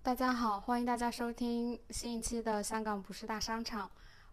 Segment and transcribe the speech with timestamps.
[0.00, 3.86] 大家好，欢迎大家收听新一期的《香港不是大商场》，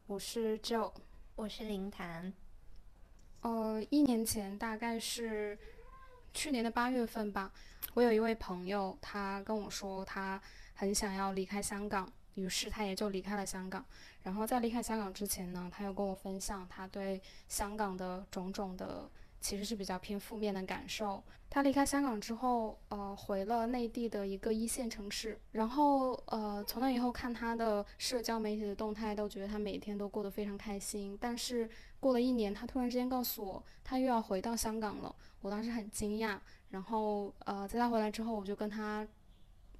[0.05, 0.93] 我是 Joe，
[1.35, 2.31] 我是林檀。
[3.41, 5.57] 呃，一年前大概是
[6.33, 7.51] 去年的八月份吧，
[7.93, 10.41] 我有一位朋友，他跟我说他
[10.75, 13.84] 很想要离开香港，于是他也就离开了香港。
[14.24, 19.09] 然后在离开香港之前呢，他又跟我分享他对香港的种种的。
[19.45, 21.23] 其实是比较偏负面的感受。
[21.52, 25.39] 他离开香港之后，呃，回了内地的一个一线城市。
[25.52, 31.16] 然后，呃，从那以后看他的社交媒体的动态，都觉得他每天都过得非常开心。
[31.22, 31.70] 但是
[32.00, 35.16] 过了一年，他突然之间告诉我，他又要回到香港了。
[35.41, 36.39] 我当时很惊讶。
[36.72, 39.08] 然后，呃，在他回来之后，我就跟他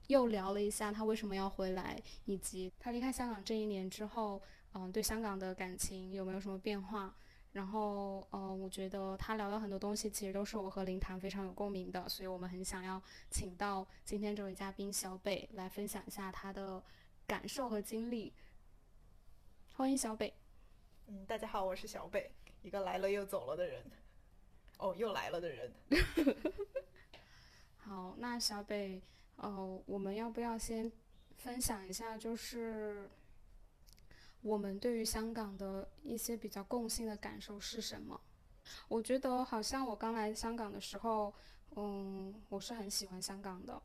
[0.06, 4.40] 又聊了一下他为什么要回来，以及他离开香港这一年之后，
[4.76, 7.16] 嗯，对香港的感情有没有什么变化。
[7.56, 16.84] 然后，呃，我觉得他聊的很多东西，其实都是我和林谈非常有共鸣的，所以我们很想要请到今天这位嘉宾小北来分享一下他的
[17.26, 18.34] 感受和经历。
[19.72, 20.34] 欢迎小北。
[21.08, 22.30] 嗯，大家好，我是小北，
[22.62, 23.82] 一个来了又走了的人。
[24.80, 25.72] 哦，又来了的人。
[27.78, 29.02] 好，那小北，
[29.38, 30.92] 呃，我们要不要先
[31.38, 33.10] 分享一下，就是？
[34.46, 38.22] 我们对于香港的一些比较共性的感受是什么？
[38.88, 41.34] 我觉得好像我刚来香港的时候，
[41.76, 43.82] 嗯，我是很喜欢香港的。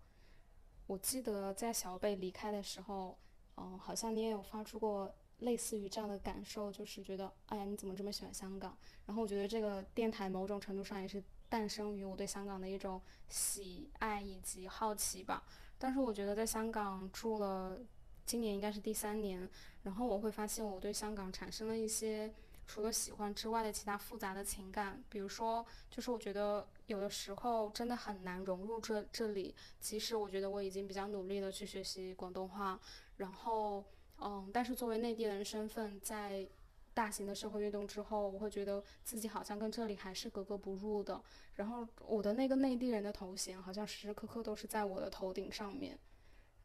[0.86, 3.16] 我记得在小贝离开的时候，
[3.56, 8.76] 嗯，好像你也有发出过类似于这样的感受，就是觉得，哎呀，你怎么这么喜欢香港？
[9.06, 15.42] 然后我觉得这个电台某种程度上也是诞生于我对香港的一种喜爱以及好奇吧。
[15.78, 17.80] 但是我觉得在香港住了。
[18.26, 19.48] 今年应该是第三年，
[19.82, 22.32] 然后我会发现我对香港产生了一些
[22.66, 32.78] 除了喜欢之外的其他复杂的情感，比如说，就是我觉得有的时候真的很难融入这这里，即使我觉得我已经比较努力的去学习广东话，
[33.16, 33.84] 然后，
[34.20, 36.48] 嗯，但是作为内地人身份，在
[36.94, 41.20] 大型的社会运动之后，我会觉得自己好像跟这里还是格格不入的，
[41.54, 45.98] 然后我的那个内地人的头衔好像时时刻刻都是在我的头顶上面。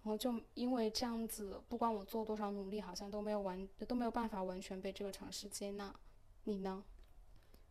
[0.05, 5.99] 然后就因为这样子，不管我做多少努力，好像都没有完，都没有办法完全被这个城市接纳。
[6.43, 6.83] 你呢？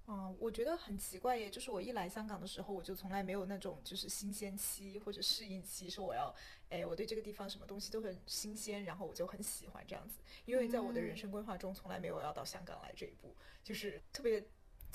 [0.09, 6.35] 嗯，我觉得很奇怪耶，就是我一来香港的时候，我就从来没有那种就是新鲜期或者适应期，说我要，
[6.71, 10.19] 哎，我对这个地方什么东西都很新鲜，然后我就很喜欢这样子。
[10.45, 14.45] 因为在我的人生规划中，从来没有要到香港来这一步，就是特别。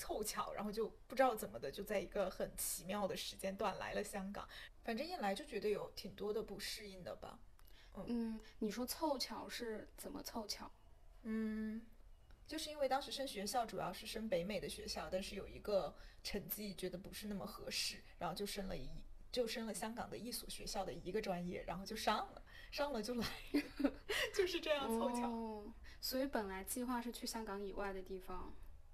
[0.02, 4.48] 凑巧，然后就不知道怎么的，就在一个很奇妙的时间段来了香港。
[4.90, 7.38] 反正一来就觉得有挺多的不适应的吧。
[8.08, 10.72] 嗯，你说凑巧是怎么凑巧？
[11.22, 11.80] 嗯，
[12.48, 18.90] 就是因为当时升学校主要是升北美的学校，但是有一个成绩觉得不是那么合适，然后就升了一
[19.32, 23.28] 就升了香港的一所学校的一个专业，然后就上了，上了就来，
[24.34, 25.72] 就是这样凑巧。
[26.02, 28.52] 所以本来计划是去香港以外的地方。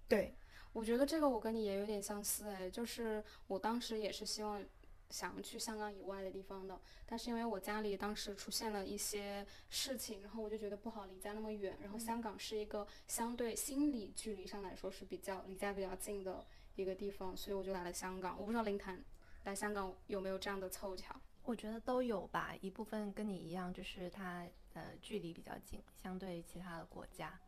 [0.10, 0.36] 对。
[0.74, 4.62] 我觉得这个我跟你也有点相似哎，就是我当时也是希望
[5.10, 16.46] 想去香港以外的地方的，但是因为我家里当时出现了一些事情，然后我就觉得不好离家那么远，然后香港是一个相对心理距离上来说是比较离家比较近的
[16.76, 18.36] 一个地方，所以我就来了香港。
[18.40, 19.04] 我不知道林潭
[19.44, 21.16] 来香港有没有这样的凑巧？
[21.44, 27.40] 我觉得都有吧，一部分跟你一样，就是它呃距离比较近，相对其他的国家。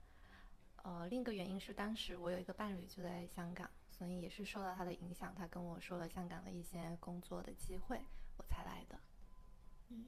[0.83, 7.99] 呃，另一个原因是当时我有一个伴侣就在香港，所以也是受到他的影响，他跟我说了香港的一些工作的机会，
[8.37, 8.99] 我才来的。
[9.89, 10.05] 嗯，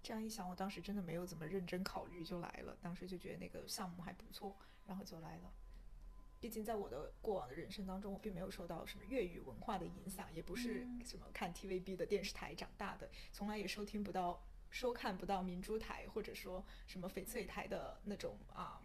[0.00, 5.52] 这样一想，我当时真的没有怎么认真考虑就来了，当时就觉得那个项目还不错，然后就来了。
[6.40, 18.80] 毕竟在我的过往的人生当中，我并没有受到什么粤语文化的影响，也不是什么看 TVB 的电视台长大的，从来也收听不到、收看不到明珠台或者说什么翡翠台的那种啊。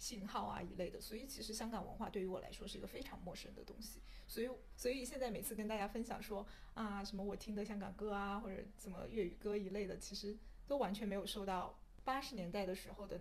[0.00, 4.00] 信号啊一类的，所以其实香港文化对于我来说是一个非常陌生的东西。
[4.26, 13.20] 所以，所以现在每次跟大家分享说啊什么我听的香港歌啊，或者什么粤语歌一类的，其实都完全没有受到八十年代的时候的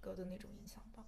[0.00, 1.04] 歌的那种影响吧。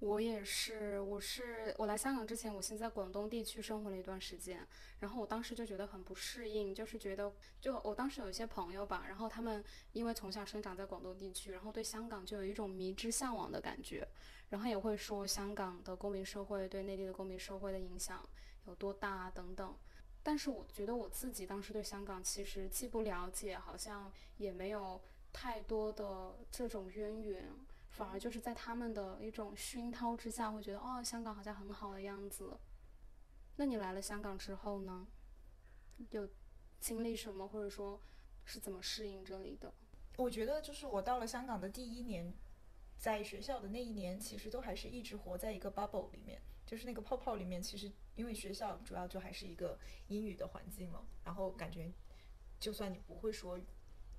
[0.00, 4.66] 我也是，我是我来香港之前，我先在广东地区生活了一段时间，
[4.98, 7.30] 然后我当时就觉得很不适应，就是觉得
[7.60, 9.62] 就我当时有一些朋友吧，然后他们
[9.92, 14.08] 因为从小生长在广东地区，然后对香港就有一种迷之向往的感觉，
[14.48, 18.26] 然后也会说香港的公民社会对内地的公民社会的影响
[18.66, 19.76] 有多大等等，
[20.22, 24.98] 但是我觉得我自己当时对香港其实既不了解，好像也没有
[25.30, 27.44] 太多的这种渊源。
[27.90, 32.58] 反而就是在他们的一种熏陶之下，会觉得哦，香港好像很好的样子。
[33.56, 35.06] 那你来了香港之后呢？
[36.08, 36.26] 有
[36.80, 38.00] 经历什么，或者说
[38.46, 39.74] 是怎么适应这里的？
[40.16, 42.32] 我觉得就是我到了香港的第一年，
[42.96, 47.62] 在学校的那一年，其实都还是一直活在一个 bubble 里面，就是那个泡泡里面。
[47.62, 49.78] 其实因为学校主要就还是一个
[50.08, 51.92] 英语的环境嘛，然后感觉
[52.58, 53.58] 就算你不会说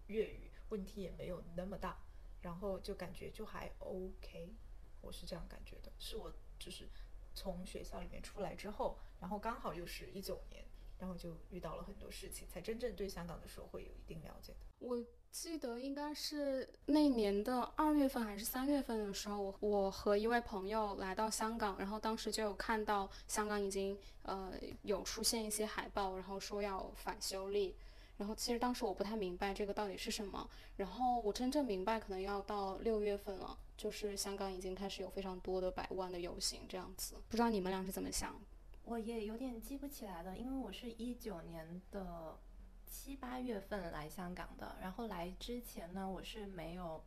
[0.06, 1.98] 粤语，问题也没有那么大，
[2.42, 4.54] 然后就感觉就还 OK。
[5.02, 6.88] 我是这样感觉的，是我就是
[7.34, 10.64] 从学校里面出来之后，然后刚好又是一九年，
[11.00, 14.60] 然后就遇到了很多事情，才真正对香港的社会有一定了解的。
[14.78, 24.54] 我记得应该是那年的二月份还是三月份的时候，我和一位朋友来到香港，然后当时就有看到香港已经呃
[24.84, 27.76] 有出现一些海报，然后说要反修例。
[28.22, 38.40] 然后其实当时我不太明白这个到底是什么，然后我真正明白可能要到六月份了，就是香港已经开始有非常多的百万的游行这样子，不知道你们俩是怎么想？
[38.84, 42.38] 我也有点记不起来了，因为我是一九年的
[42.86, 47.04] 七八月份来香港的，然后来之前呢，我是没有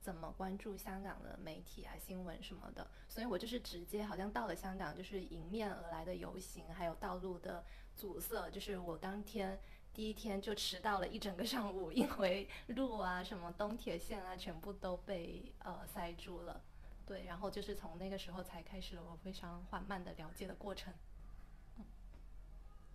[0.00, 7.64] 怎么关注香港的媒体啊、新闻什么的，所以我就是直接好像到了香港，就是迎面而来的游行，还有道路的
[7.96, 9.58] 阻塞，就是我当天。
[9.96, 16.62] 第一天就迟到了一整个上午，因为路啊、什么东铁线啊，全部都被呃塞住了。
[17.06, 20.92] 对，然后就是从那个时候才开始了我非常缓慢的了解的过程。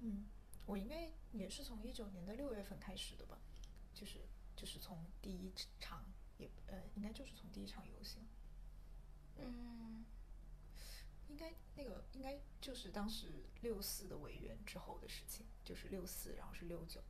[0.01, 0.27] 嗯，
[0.67, 3.39] 我应该也是从一九年的六月份开始的吧，
[3.95, 4.19] 就是
[4.55, 6.05] 就是从第一场
[6.37, 8.21] 也呃，应该就是从第一场游行。
[9.39, 10.05] 嗯。
[11.29, 17.01] 应该那个应该就是当时六四的委员之后的事情，就是六四，然后是六九，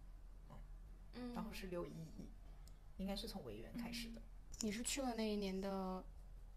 [1.15, 2.29] 嗯，然后是六一一，
[2.97, 4.21] 应该是从维园开始的。
[4.61, 6.03] 你是去了那一年的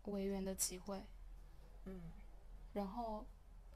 [0.04, 1.02] 维园的集会，
[1.84, 2.00] 嗯，
[2.72, 3.26] 然后，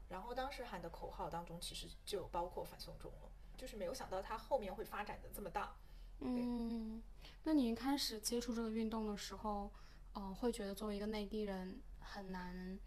[0.09, 5.75] 然后当时喊的口号当中其实就包括反送中了，就是没有想到它后面会发展的这么大。
[6.19, 7.01] 嗯，
[7.43, 9.71] 那你一开始接触这个运动的时候，
[10.13, 12.79] 嗯，会觉得作为一个内地人很难。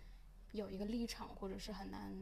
[0.52, 2.14] 有一个立场，或者是很难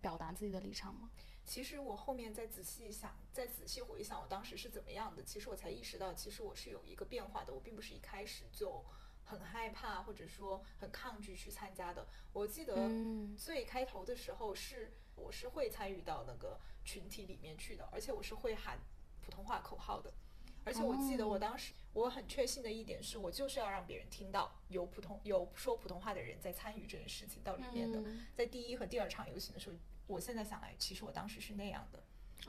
[0.00, 1.10] 表达自己的立场吗？
[1.50, 7.52] 其实我后面再仔细想，再仔细回想我当时是怎么样的，其实我才意识到，其实我是有一个变化的。
[7.52, 8.84] 我并不是一开始就
[9.24, 12.06] 很害怕，或者说很抗拒去参加的。
[12.32, 12.88] 我记得
[13.36, 18.78] 最开头的时候是，我是会参与到那个群体里面去的，而且我是会喊
[19.20, 20.14] 普通话口号的。
[20.62, 28.00] 而且我记得我当时我很确信的一点是，我就是要让别人听到有普通有说普通话的人在参与这件事情到里面的。
[28.36, 29.74] 在第一和第二场游行的时候，
[30.10, 32.02] 我现在想来，其实我当时是那样的，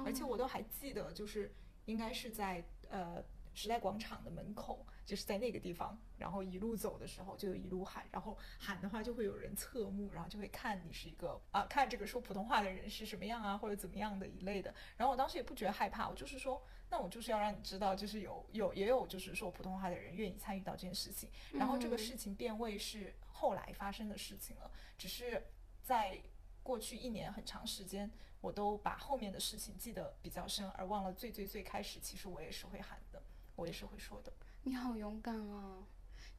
[0.04, 1.54] 而且我都还记得，就是
[1.86, 3.24] 应该是在呃
[3.54, 4.86] 时代广场的门口。
[5.04, 14.74] 就是在那个地方，然后一路走的时候就一路喊，然后喊的话就会有人侧目，然后就会看你是一个啊，看这个说普通话的人是什么样啊，或者怎么样的一类的。
[14.96, 21.30] 然后我当时也不觉得害怕，我就是说，那我就是要让你知道，就是有有也有就是说普通话的人愿意参与到这件事情。
[21.52, 25.44] 然后这个事情变味是后来发生的事情了，只是
[25.84, 26.18] 在
[26.64, 28.10] 过去一年很长时间，
[28.40, 33.22] 我都把后面的事情记得比较深，而忘了最最最开始，其实我也是会喊的，
[33.56, 34.32] 我也是会说的。
[34.64, 35.84] 你好勇敢啊！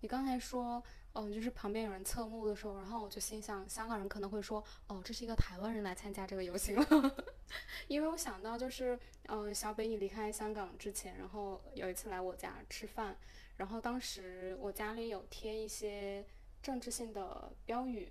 [0.01, 0.83] 你刚才说，
[1.13, 7.17] 嗯，就是旁边有人侧目的时候，然后我就心想，香港人可能会说，哦，这是一个台湾人来参加这个游行了，
[7.89, 13.17] 因为我想到就是，嗯，小北你离开香港之前，然后有一次来我家吃饭，
[13.57, 16.25] 然后当时我家里有贴一些
[16.63, 18.11] 政治性的标语，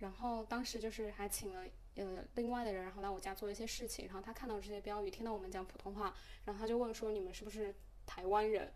[0.00, 1.64] 然后当时就是还请了
[1.94, 6.14] 呃另外的人，然后来我家做一些事情，然后他看到这些标语，听到我们讲普通话，
[6.44, 8.72] 然后他就问说，你们是不是台湾人？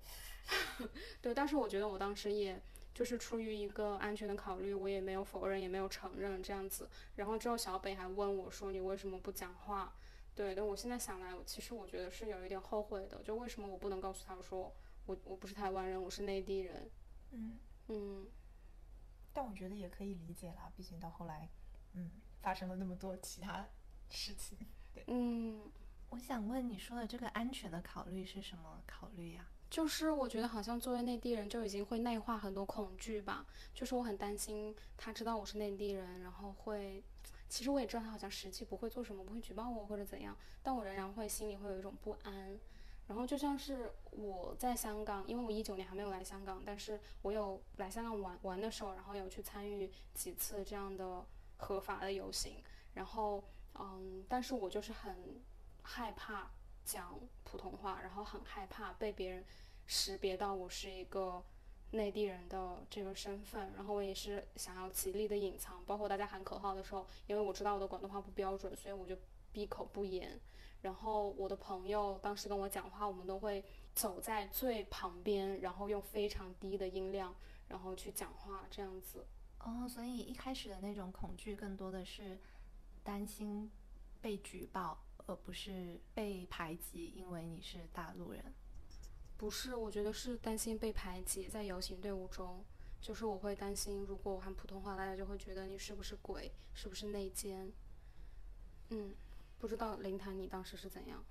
[1.21, 2.61] 对，但是我觉得我当时也
[2.93, 6.89] 就是出于一个安全的考虑，我也没有否认，也没有承认这样子。
[7.17, 9.95] 然后之后小北还问我说：“你为什么不讲话？”
[10.37, 14.71] 对，但我现在想来，其实我觉得是有一点后悔的，就为什么我不能告诉他说
[15.07, 16.91] 我我不是台湾人，我是内地人。
[17.31, 18.27] 嗯嗯。
[19.35, 21.51] 但我觉得也可以理解啦，毕竟到后来，
[21.93, 22.11] 嗯，
[22.41, 23.67] 发生了那么多其他
[24.09, 24.57] 事情。
[24.95, 25.61] 对，嗯，
[26.11, 29.45] 我想问你说的这个安全的考虑是什么考虑呀？
[29.69, 37.03] 就是我觉得好像作为内地人就已经会内化很多恐惧吧，就是我很担心他知道我是内地人，然后会，
[37.49, 42.57] 其实我也知道他好像实际不会做什么，不会举报我或者怎样，但我仍然会心里会有一种不安。
[43.07, 51.25] 然后就像是我在香港，因为我一九年还没有来香港，但是我有来香港玩玩的时候，然后有去参与几次这样的
[51.57, 52.63] 合法的游行，
[52.95, 53.45] 然后
[53.75, 55.43] 嗯，但是我就是很
[55.83, 56.51] 害怕
[56.85, 59.45] 讲普通话，然后很害怕被别人。
[59.87, 61.45] 识别到我是一个
[61.91, 69.15] 内地人的这个身份，然后我也是想要极力的隐藏，包括大家喊口号的时候，因为我知道我的广东话不标准，所以我就
[69.53, 70.41] 闭口不言。
[70.85, 73.65] 然后我的朋友当时跟我讲话，我们都会
[73.95, 77.35] 走在最旁边，然后用非常低的音量，
[77.69, 79.25] 然后去讲话这样子。
[79.61, 82.39] 哦，所以一开始的那种恐惧更多的是
[83.03, 83.71] 担心
[84.21, 88.53] 被举报，而不是被排挤，因为你是大陆人。
[89.39, 92.63] 不是，我觉得是担心被排挤，在游行队伍中，
[93.01, 97.73] 就是我会担心，如果我喊普通话，大家就会觉得你是不是鬼，是不是内奸。
[98.91, 99.15] 嗯，
[99.65, 101.25] 不知道林谈你当时是怎样？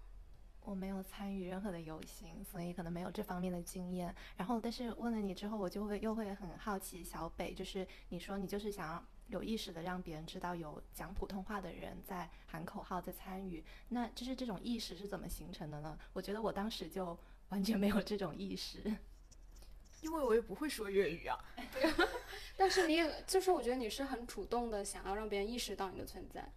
[0.62, 4.12] 我没有参与任何的游行，所以可能没有这方面的经验。
[4.36, 15.96] 然后，但是问了你之后，我就会又会很好奇，小北，就是你说你就是想要有意识的让别人知道有讲普通话的人在喊口号，在参与，那就是这种意识是怎么形成的呢？
[16.12, 17.16] 我觉得我当时就
[17.50, 18.80] 完全没有这种意识，
[20.02, 21.38] 因为我也不会说粤语啊。
[22.58, 26.52] 但是你也就是我觉得你是很主动的，想要让别人意识到你的存在。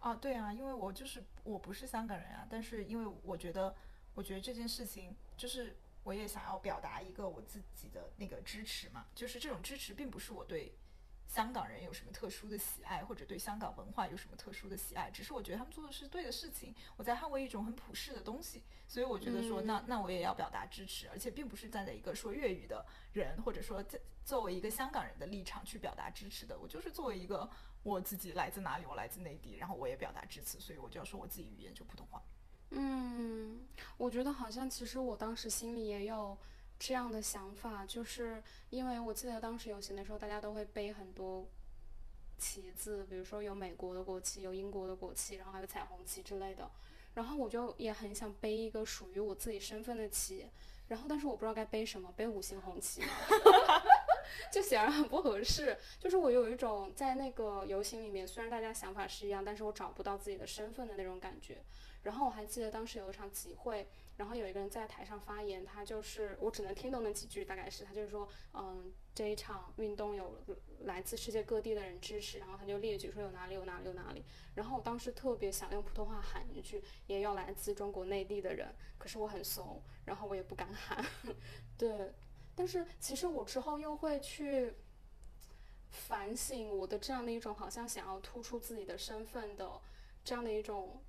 [0.00, 3.74] 啊，对啊，因为我就是我不是香港人啊，但是因为我觉得，
[4.14, 10.76] 我觉得这件事情就是我也想要表达一个我自己的那个支持嘛，就是这种支持并不是我对
[11.26, 27.50] 香港人有什么特殊的喜爱，或者对香港文化有什么特殊的喜爱，只是我觉得他们做的是对的事情，我在捍卫一种很普世的东西，所以我觉得说那那我也要表达支持，而且并不是站在一个说粤语的人，或者说在作为一个香港人的立场去表达支持的，我就是作为一个。
[27.82, 28.84] 我自己来自哪里？
[28.86, 32.22] 我来自内地，然后我也表达支持，所以我就要说我自己语言就普通话。
[32.70, 33.66] 嗯，
[33.96, 36.36] 我觉得好像其实我当时心里也有
[36.78, 41.46] 这样的想法，就是因为我记得当时游行的时候，大家都会背很多
[42.36, 46.70] 旗子，比如说有美国的国旗，有英国的国旗，然后还有彩虹旗之类的。
[47.14, 50.46] 然后我就也很想背一个属于我自己身份的旗，
[50.86, 53.02] 然后但是我不知道该背什么，背五星红旗。
[54.52, 61.62] 就显然很不合适，就是我有一种在那个游行里面，虽然大家想法是一样，但是我找不到自己的身份的那种感觉。
[62.04, 70.38] 然后我还记得当时有一场集会，然后有一个人在台上发言，他就是我只能听懂那几句，大概是他就是说，嗯，这一场运动有
[70.84, 74.24] 来自世界各地的人支持，然后他就列举说有哪里有哪里有哪里。
[74.54, 81.04] 然后我当时特别想用普通话喊一句，也有来自中国内地的人，可是我很怂，然后我也不敢喊，
[81.76, 82.14] 对。
[82.58, 84.74] 但是其实我之后又会去
[85.90, 89.80] 反省我的这样的一种好像想要突出自己的身份的
[90.24, 91.00] 这样的一种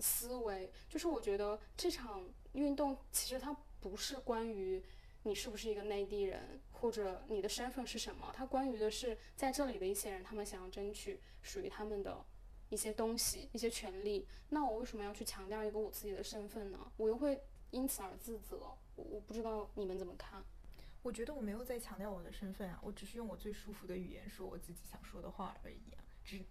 [0.00, 4.82] 思维，就是我觉得这场运动其实它不是关于
[5.22, 12.24] 你是不是一个内地人或者你的身份是什么，它关于的是在这里的一些人，他们想要争取属于他们的
[12.68, 14.26] 一些东西、一些权利。
[14.48, 16.92] 那我为什么要去强调一个我自己的身份呢？
[16.96, 18.58] 我又会因此而自责。
[18.96, 20.44] 我我不知道你们怎么看。
[21.06, 26.02] 我觉得我没有在强调我的身份啊，我只是用我最舒服的语言说我自己想说的话而已啊。
[26.24, 26.44] 只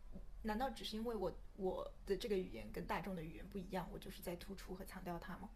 [0.44, 5.50] 难道只是因为我我的这个语言跟大众的语言不一样，我就是在突出和强调它吗？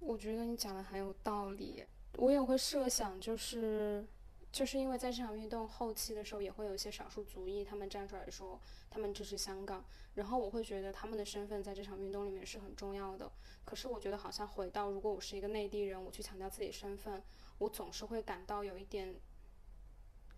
[0.00, 1.84] 我觉得你讲的很有道理。
[2.14, 4.04] 我也会设想，就是
[4.50, 13.30] 就是因为在这场运动后期的时候，也会有一些少数族裔他们站出来说他们支持香港，然后我会觉得他们的身份在这场运动里面是很重要的。
[13.64, 17.22] 可是我觉得好像回到如果我是一个内地人，我去强调自己身份。
[17.58, 19.14] 我总是会感到有一点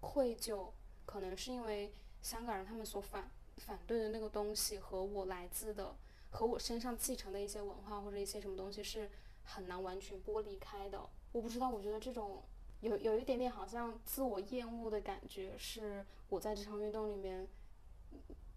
[0.00, 0.70] 愧疚，
[1.04, 5.96] 可能是因为香港人他们所反反对的那个东西和我来自的
[6.30, 9.10] 和我身上继承的一些文化或者一些什么东西是
[9.44, 11.08] 很难完全剥离开的。
[11.32, 12.42] 我不知道，我觉得这种
[12.80, 17.48] 有有一点点好像自我厌恶的感觉，是我在这场运动里面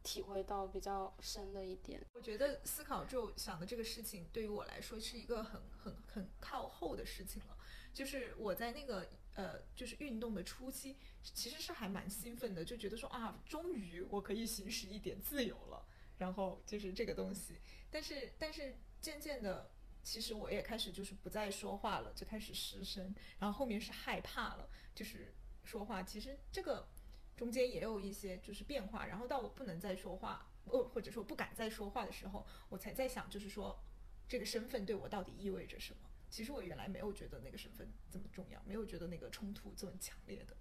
[0.04, 2.00] 体会到比较深的一点。
[2.14, 7.58] 我觉得思考就想的这个事情，对于我来说是一个很很很靠后的事情了。
[7.94, 15.86] 就是我在那个呃，就是运动的初期，其实是还蛮兴奋的，就觉得说啊，终于我可以行使一点自由了。
[16.18, 17.56] 然后就是这个东西，
[17.90, 19.72] 但是但是渐渐的，
[20.04, 23.12] 其实我也开始就是不再说话了，就开始失声。
[23.40, 25.34] 然后后面是害怕了，就是
[25.64, 26.04] 说话。
[26.04, 26.88] 其实这个
[27.36, 29.08] 中间也有一些就是变化。
[29.08, 33.84] 然后到我不能再说话，呃，或者说不敢再说话的时候，我才在想，就是说
[34.28, 36.11] 这个身份对我到底意味着什么。
[36.32, 40.56] 其实我原来没有觉得那个身份这么重要，没有觉得那个冲突这么强烈的。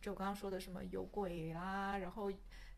[0.00, 2.30] 就我刚刚说的什么有鬼啦，然后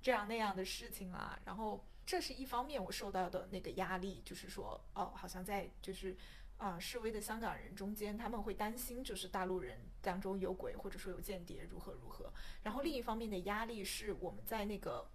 [0.02, 6.14] 这样那样的事情啦，然后这是一方面我受到的那个压力，就是说哦，好像在就是
[6.58, 12.30] 啊示威的香港人中间，他们会担心就是大陆人当中有鬼或者说有间谍如何如何。
[12.62, 15.10] 然后另一方面的压力是我们在那个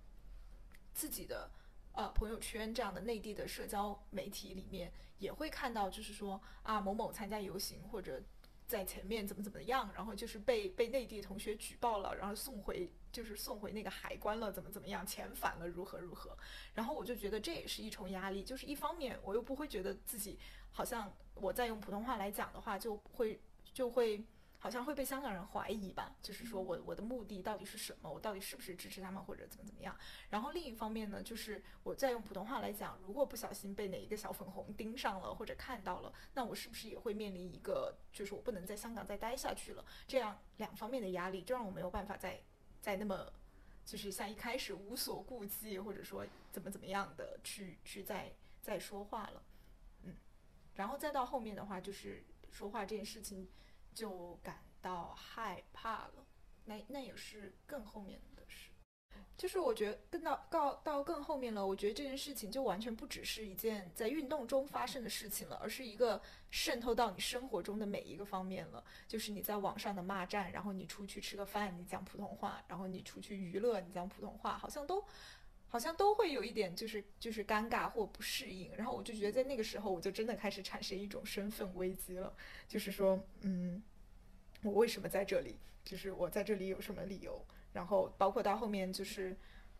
[0.93, 1.51] 自己的。
[1.99, 8.23] 呃，朋友圈这样的内地的社交媒体里面也会看到，就是说啊，某某参加游行或者
[8.65, 16.37] 在前面怎么怎么样，然后就是被被内地同学举报了，然后送回就是送回那个海关了，怎么怎么样，遣返了，如何如何。
[16.73, 20.39] 然后我就觉得这也是一重压力，就是一方面我又不会觉得自己
[20.71, 23.37] 好像我在用普通话来讲的话就会
[23.73, 24.23] 就会。
[24.61, 28.11] 好像会被香港人怀疑吧，就是说我我的目的到底是什么？
[28.11, 29.97] 我到底是不是支持他们或者怎么怎么样？
[30.29, 39.85] 然后另一方面呢，就是我在用普通话来讲，如果不小心被哪一个小粉红盯上了或者看到了，那我是不是也会面临一个，就是我不能在香港再待下去了？
[40.05, 42.41] 这样两方面的压力，就让我没有办法再
[42.81, 43.31] 再那么，
[43.85, 48.29] 就是像一开始无所顾忌，或者说怎么怎么样的去去再
[48.61, 49.41] 再说话了，
[50.03, 50.17] 嗯，
[50.75, 53.47] 然后再到后面的话，就是说话这件事情。
[53.99, 56.25] 就感到害怕了，
[56.63, 58.69] 那那也是更后面的事，
[59.35, 68.81] 就是我觉得更到到到更后面了，我觉得这件事情就完全不只是一件在运动中发生的事情了，而是一个渗透到你生活中的每一个方面了。
[69.05, 75.03] 就是你在网上的骂战，然后你出去吃个饭，你讲普通话，然后你出去娱乐，你讲普通话，好像都
[75.67, 78.73] 好像都会有一点就是就是尴尬或不适应。
[78.77, 82.33] 然后我就觉得在那个时候，我就真的开始产生一种身份危机了，
[82.65, 83.83] 就是说，嗯。
[84.63, 85.57] 我为什么在这里？
[85.85, 87.43] 就是我在这里有什么理由？
[87.73, 89.35] 然后包括到后面就是，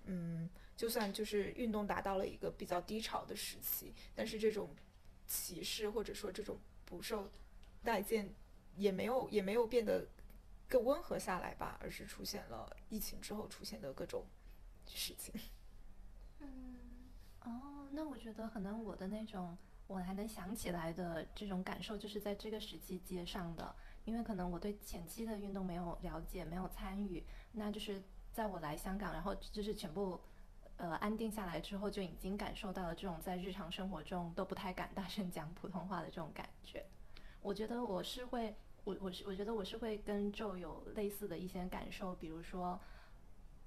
[0.06, 4.76] 嗯，就算就是运动达到了一个比较低潮的时期，但是这种
[5.28, 7.30] 歧视或者说这种不受
[7.84, 8.34] 待见
[8.76, 10.08] 也没有也没有变得
[10.68, 14.26] 更温和下来吧，而是出现了疫情之后出现的各种
[14.88, 15.34] 事情。
[16.40, 16.76] 嗯，
[17.42, 19.56] 哦，那我觉得可能我的那种
[19.88, 23.76] 我还能想起来的这种感受，就是在这个时期接上的。
[24.10, 28.02] 因为可能我对前期的运动没有了解，没有参与，那就是
[28.34, 30.20] 在我来香港，然后就是全部，
[30.78, 36.84] 呃，安定下来之后，就已经感受到了这种在日常生活中都不太敢大声讲普通话的这种感觉。
[37.44, 42.80] 我觉得我是会，我我是我觉得我是会跟就有类似的一些感受，比如说，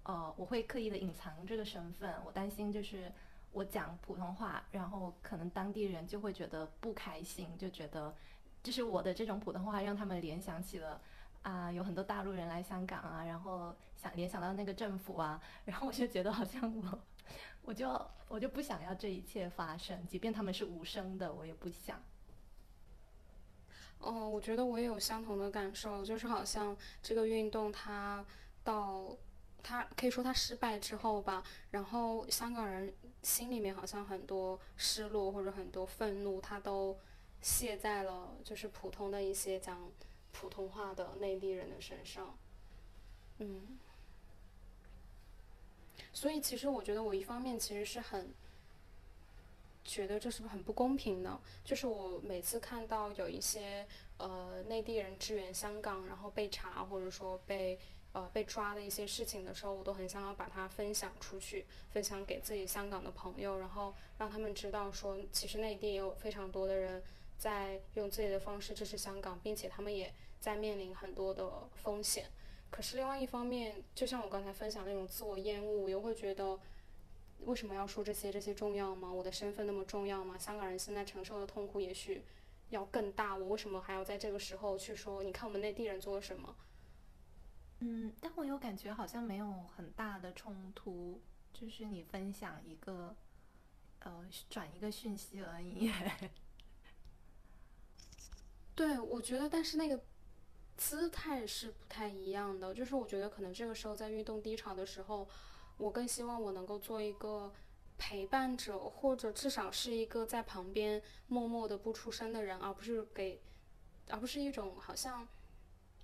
[0.03, 3.13] 呃，我会刻意的隐藏这个身份，我担心就是
[3.53, 8.13] 我讲普通话，然后可能当地人就会觉得不开心，就觉得。
[8.62, 11.00] 就是我的这种普通话，让他们联想起了
[11.42, 17.01] 啊，有很多大陆人来香港啊，然后想联想到那个政府啊，然后我就觉得好像我，
[17.62, 17.90] 我就
[18.29, 22.01] 我就不想要这一切发生，即便他们是无声的，我也不想。
[23.98, 28.25] 哦，我觉得我也有相同的感受，就是好像这个运动它
[28.62, 29.16] 到
[29.61, 36.96] 它可以说它失败之后吧，然后香港人心里面好像很多失落或者很多愤怒，他都。
[37.42, 39.90] 卸在了就是普通的一些讲
[40.31, 42.38] 普通话的内地人的身上，
[43.38, 43.78] 嗯，
[46.12, 48.33] 所以其实我觉得我一方面其实是很
[49.85, 53.85] 觉得这是不是很不公平呢，就是我每次看到有一些
[54.18, 57.76] 呃内地人支援香港然后被查或者说被
[58.12, 67.02] 呃被抓的一些事情的时候，我都很想要把它分享出去，分享给自己香港的朋友，然后让他们知道说其实内地也有非常多的人。
[67.42, 72.26] 在用自己的方式支持香港，并且他们也在面临很多的风险。
[72.70, 76.57] 可是另外一方面，就像我刚才分享那种自我厌恶，我又会觉得
[77.40, 78.31] 为什么要说这些？
[78.31, 79.12] 这些重要吗？
[79.12, 80.38] 我的身份那么重要吗？
[80.38, 82.24] 香港人现在承受的痛苦也许
[82.68, 85.24] 要更大，我为什么还要在这个时候去说？
[85.24, 86.55] 你看我们内地人做了什么？
[87.81, 91.20] 嗯，但我有感觉好像没有很大的冲突，
[91.52, 93.16] 就是你分享一个，
[93.98, 95.90] 呃，转一个讯息而已。
[98.75, 100.01] 对，我觉得，但是那个
[100.77, 102.75] 姿态是不太一样的。
[102.75, 105.29] 就是我觉得，可能这个时候在运动低潮的时候，
[105.77, 107.53] 我更希望我能够做一个
[107.99, 113.41] 陪伴者，或者至少是一个在旁边默默的不出声的人，而不是给，
[114.09, 115.29] 而不是一种好像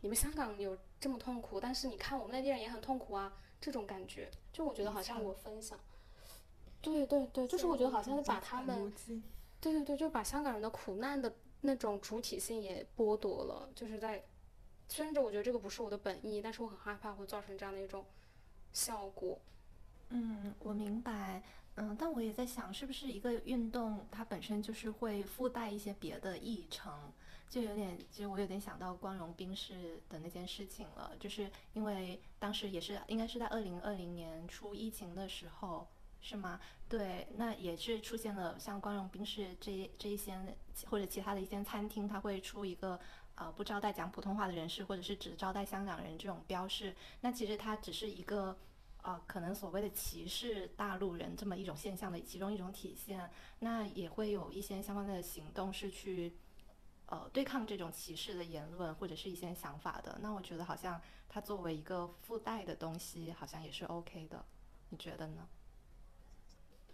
[0.03, 4.31] 你们香港有这么痛苦，但是你看我们内地人也很痛苦啊这种感觉。
[4.53, 5.81] 就我觉得好像我分享，
[6.83, 8.93] 对对对，就是我觉得好像是把他们，
[9.59, 11.35] 对对对，就把香港人的苦难的。
[11.61, 14.25] 那种主体性也剥夺了，就是在，
[14.89, 18.05] 虽然着我觉得这个不是我的本意，但是我很害怕会造成这样的一种
[18.73, 19.39] 效果。
[20.11, 21.43] 嗯，我明白。
[21.75, 26.93] 嗯，但我也在想，是不是一个运动它本身就是会附带一些别的议程，
[27.49, 35.87] 就有点，其实我有点想到光荣兵士的那件事情了，就是因为当时也是应该是在二零二零年初疫情的时候。
[36.21, 36.61] 是吗？
[36.89, 40.37] 对，那也是出现了像光荣兵士这这一些
[40.87, 42.99] 或者其他的一些餐厅，它会出一个
[43.35, 46.95] 呃不招待讲普通话的人士，或者是只招待香港人这种标示。
[47.21, 48.59] 那其实它只是一个
[49.03, 53.31] 呃可能所谓的歧视大陆人这么一种现象的其中一种体现。
[53.61, 56.37] 那也会有一些相关的行动是去
[57.07, 64.45] 呃对抗这种歧视的言论或者是一些想法的，那我觉得好像它作为一个附带的东西，好像也是 OK 的。
[64.91, 65.47] 你觉得呢？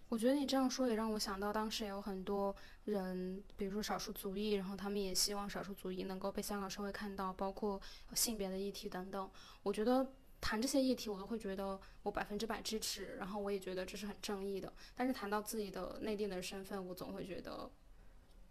[0.07, 7.81] 我觉得你这样说也让我想到，当时也有很多人，比如说少数族裔，然后他们也希望少数族裔能够被香港社会看到，包括
[8.13, 9.29] 性别的议题等等。
[9.63, 14.71] 我觉得谈这些议题，我都会觉得我百分之百支持，然后我也觉得这是很正义的。
[14.93, 17.69] 但是谈到自己的内地的身份，我总会觉得，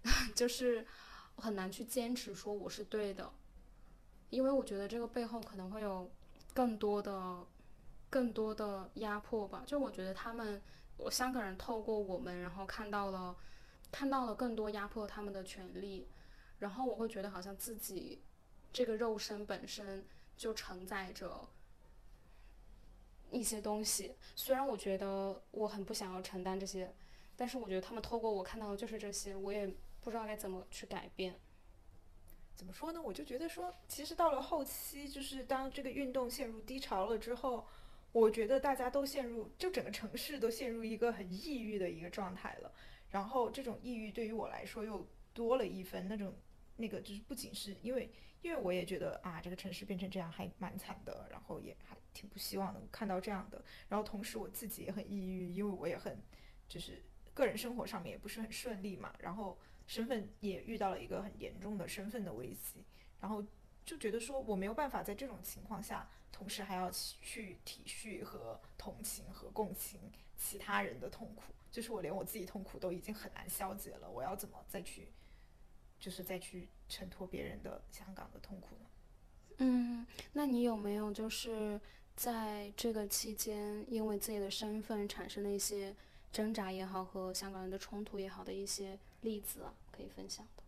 [0.34, 0.84] 就是
[1.36, 3.32] 很难去坚持说我是对的，
[4.28, 6.10] 因为我觉得这个背后可能会有
[6.52, 7.46] 更多的、
[8.10, 9.62] 更多的压迫吧。
[9.64, 10.60] 就我觉得他们。
[11.04, 13.36] 我香港人透过我们，然后看到了，
[13.92, 16.08] 看到了更多压迫他们的权利，
[16.60, 18.22] 然后我会觉得好像自己
[18.72, 21.46] 这个肉身本身就承载着
[23.30, 24.16] 一些东西。
[24.34, 26.90] 虽然我觉得我很不想要承担这些，
[27.36, 29.66] 但是我觉得他们透过我看到的就是这些，我也
[30.00, 31.38] 不知道该怎么去改变。
[32.54, 33.02] 怎么说呢？
[33.02, 37.66] 我就觉得说，其实到了后期，就是当这个运动陷入低潮了之后。
[38.14, 42.72] 我觉得大家都陷入，就整个城市都陷入一个很抑郁的一个状态了。
[43.10, 46.32] 然后这种抑郁对于我来说又多了一分那种，
[46.76, 48.08] 那个就是不仅是因为，
[48.40, 53.60] 因为我也觉得啊，这个城市变成这样还蛮惨的，然后也还挺不希望能看到这样的。
[53.88, 56.16] 然后同时我自己也很抑郁，因为我也很，
[56.68, 57.02] 就是
[57.34, 62.84] 个人生活上面也不是很顺利嘛，然后身份也遇到了一个很严重的身份的危机，
[63.20, 63.44] 然后
[63.84, 66.08] 就觉得说我没有办法在这种情况下。
[66.34, 70.00] 同时还要去体恤和同情和共情
[70.36, 75.12] 其他人的痛苦，就是我连我自己痛苦都已经很难消解了，我要怎么再去，
[76.00, 78.86] 就是再去衬托别人的香港的痛苦呢？
[79.58, 81.80] 嗯，那你有没有就是
[82.16, 85.94] 在这个期间，因为自己的身份产生了一些
[86.32, 90.62] 挣扎也好，和香港人的冲突也好的一些例子啊，可以分享的？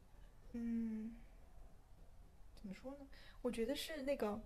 [0.52, 1.16] 嗯，
[2.54, 3.06] 怎么说呢？
[3.42, 4.40] 我觉得是那个。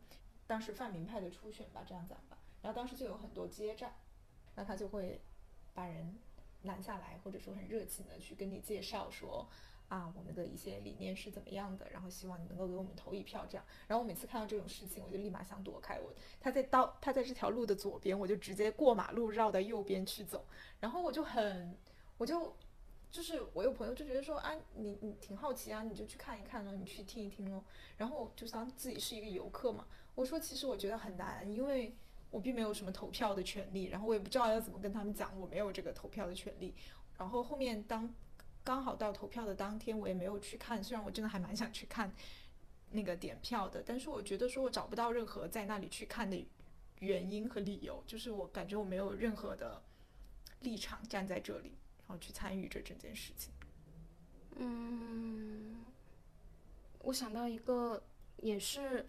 [0.50, 3.94] 当时泛民派的初选吧，这样讲吧，然后当时就有很多接站，
[4.56, 5.20] 那他就会
[5.72, 6.18] 把人
[6.62, 9.48] 拦下来，或者说很热情的去跟你介绍说，
[9.86, 13.64] 啊，我们的一些理念是怎么样的，然后希望你能够给我们投一票这样。
[13.86, 16.00] 然后我每次看到这种事情，我就立马想躲开。
[16.00, 20.44] 我他在刀他在这条路的左边，我就直接过马路绕到右边去走。
[20.80, 21.78] 然后我就很，
[22.18, 22.56] 我就
[23.08, 27.64] 就是我有朋友就觉得说，啊，你你挺好奇啊，你就去看一看咯，你去听一听咯。
[27.98, 29.86] 然后就当自己是一个游客嘛。
[30.20, 31.96] 我说，其实我觉得很难，因为
[32.30, 36.74] 我并没有什么投票的权利，然后我也不知道要怎么跟他们讲我没有这个投票的权利。
[37.16, 38.14] 然后后面当
[38.62, 42.12] 刚好到投票的当天，我也没有去看，虽然我真的还蛮想去看
[42.90, 46.46] 那个点票的，但是我觉得说我找不到任何在那里去看的
[46.98, 49.82] 原因和理由，就是我感觉我没有任何的
[50.60, 51.72] 立场站在这里，
[52.06, 53.50] 然后去参与这整件事情。
[54.56, 55.82] 嗯，
[56.98, 58.02] 我想到一个
[58.36, 59.06] 也是。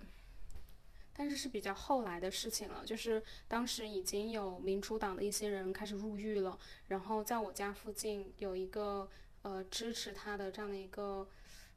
[1.13, 9.09] 但是是比较后来的事情了，就是当时已经有民主党的一些人开始入狱了，然后在我家附近有一个
[9.41, 11.27] 呃支持他的这样的一个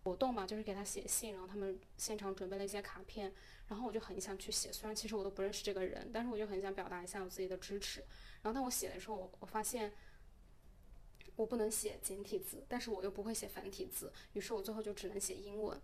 [0.05, 3.35] 活动吧，就是给他写信，然后他们现场准备了一些卡片，
[3.69, 8.01] 然后我就很想去写，虽然其实我都不认识这个人，但是我就很想表达一下我自己的支持。
[8.43, 9.93] 然后当我写的时候，我我发现
[11.35, 15.81] 我不能写简体字，但是我又不会写繁体字，于是我最后就只能写英文。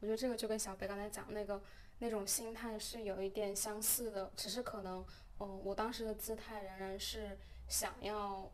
[0.00, 1.62] 我觉得这个就跟小北刚才讲那个。
[2.04, 5.02] 那种心态是有一点相似的，只是可能，
[5.38, 8.52] 嗯，我当时的姿态仍然是想要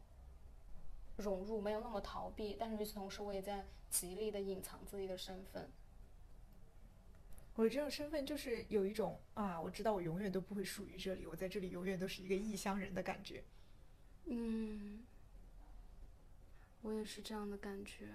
[1.16, 5.68] 融入，没有那么逃避，但是与此同时，我也在极力的隐藏自己的身份。
[7.56, 13.42] 我这种身份就是有一种啊，我知道我永远都不会属于这里，我在这里永远都是一个异乡人的感觉。
[14.26, 15.02] 嗯，
[16.82, 18.10] 我也是这样的感觉，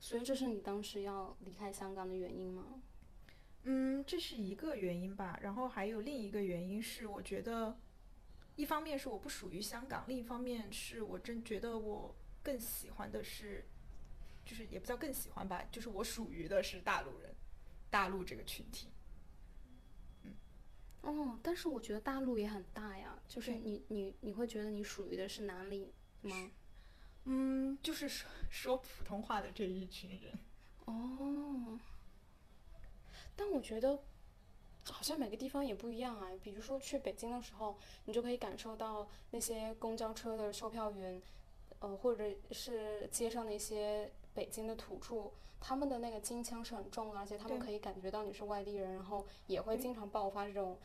[0.00, 2.82] 所以这是你当时要离开香港的原因吗？
[3.68, 7.76] 嗯，这是一个原因吧，然后还有另一个原因是，我觉得，
[8.54, 13.64] 一方面是我不属于香港，另一方面是我真觉得我更喜欢的是，
[14.44, 17.34] 就是也不叫更喜欢吧，就是我属于的是大陆人，
[17.90, 18.86] 大陆这个群体。
[20.22, 20.34] 嗯，
[21.00, 26.52] 哦，但是我觉得大陆也很大呀，就是你你你会觉得你属于的是哪里吗？
[27.24, 30.38] 嗯，就是说说普通话的这一群人。
[30.84, 31.76] 哦。
[33.36, 33.98] 但我觉得，
[34.90, 36.30] 好像每个地方也不一样啊。
[36.42, 41.20] 比如说去北京的时候，你就可以感受到那些公交车的售票员，
[41.80, 50.78] 呃，或者是街上那些北京的土著，他们的那个京腔是很重的，而且他们可以感觉到你是外地人，然后也会经常爆发这种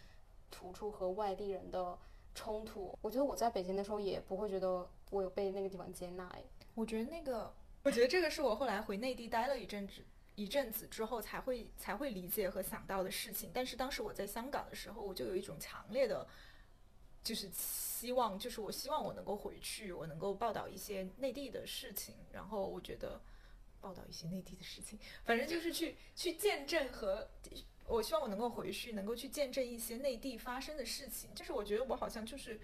[0.50, 1.98] 土著和外地人的
[2.36, 2.98] 冲突。
[3.02, 6.30] 我觉得我在北京的时候也不会觉得我有被那个地方接纳。
[6.74, 10.02] 我觉得那个，我觉得这个是我后来回内地待了一阵子。
[10.42, 13.52] 一阵子之后才会才会理解和想到的事情。
[13.54, 16.28] 但是当时我在香港的时候，我就有一种强烈的，
[17.24, 22.16] 就是希望，就是我希望我能够回去，我能够报道一些内地的事情。
[22.32, 23.22] 然后我觉得
[23.80, 27.30] 报道一些内地的事情，反正就是去去见证和。
[27.88, 31.30] 我希望我能够回去，能够去见证一些内地发生的事情。
[31.36, 32.58] 就是我觉得我好像就是，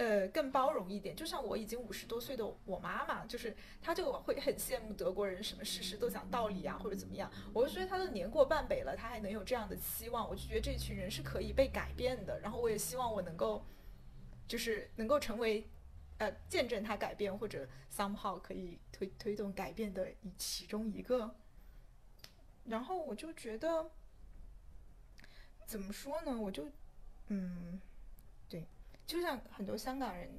[0.00, 1.14] 呃，更包容一点。
[1.14, 7.30] 就像我已经五十多岁的我妈妈，就是她就会很羡慕德国人，什么事事都讲道理啊，或者怎么样。
[7.52, 12.40] 我就觉得她都年过半百了，她还能有这样的期望，我就觉得这群人是可以被改变的。
[12.40, 13.62] 然后我也希望我能够，
[14.48, 15.68] 就是能够成为，
[16.16, 21.34] 呃，见证他改变或者 somehow 可以推推动改变的一其中一个。
[22.64, 23.90] 然后我就觉得。
[25.66, 26.36] 怎么说呢？
[26.36, 26.68] 我就，
[27.28, 27.80] 嗯，
[28.48, 28.66] 对，
[29.10, 30.30] 就像很多香港人，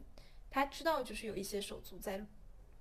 [0.50, 2.26] 他知道就是有一些手足在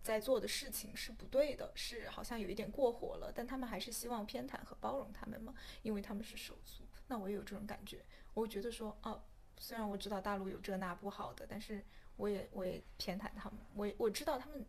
[0.04, 6.84] 在做的事情是不对的，是好像有一点过火了，但他们还是希望偏袒和包容他们嘛，因为他们是手足。
[7.08, 9.20] 那我也有这种感觉，我觉得说，哦，
[9.58, 14.64] 虽然我知道大陆有这那不好的，但是我也我也偏袒他们，我我知道他们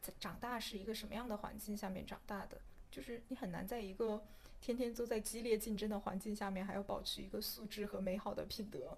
[0.00, 2.58] 在长大是一个什么样的环境下面长大的，
[2.90, 4.24] 就是你很难在一个。
[4.62, 8.96] 天天都在激烈竞争的环境下面，还要保持一个素质和美好的品德，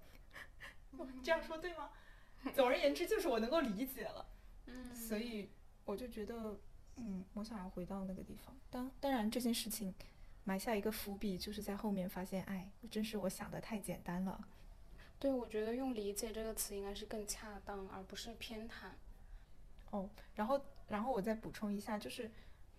[1.22, 1.90] 这样说对吗？
[2.54, 4.26] 总而言之，就是我能够理解了。
[4.66, 5.50] 嗯，所以
[5.84, 6.58] 我就觉得，
[6.96, 8.54] 嗯，我想要回到那个地方。
[8.70, 9.94] 当当然，这件事情
[10.44, 14.46] 埋下一个伏笔，就是在后面发现，哎，真是我想的太简单了。
[15.18, 18.90] 对，我觉得用“理解”这个词应该是更恰当，而不是偏袒。
[19.90, 22.30] 哦，然后，然后我再补充一下，就是。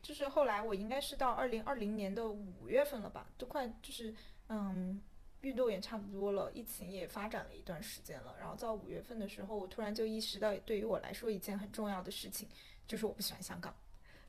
[0.02, 4.14] 就是后来我应该是到二零二零年的五月份了吧，都快就是
[4.50, 5.02] 嗯，
[5.46, 8.36] 运动也差不多了，疫情也发展了一段时间了。
[8.40, 12.50] 然后到五月份的时候，我突然就意识到，对于我来说一件很重要的事情，
[12.88, 13.74] 就是我不喜欢香港，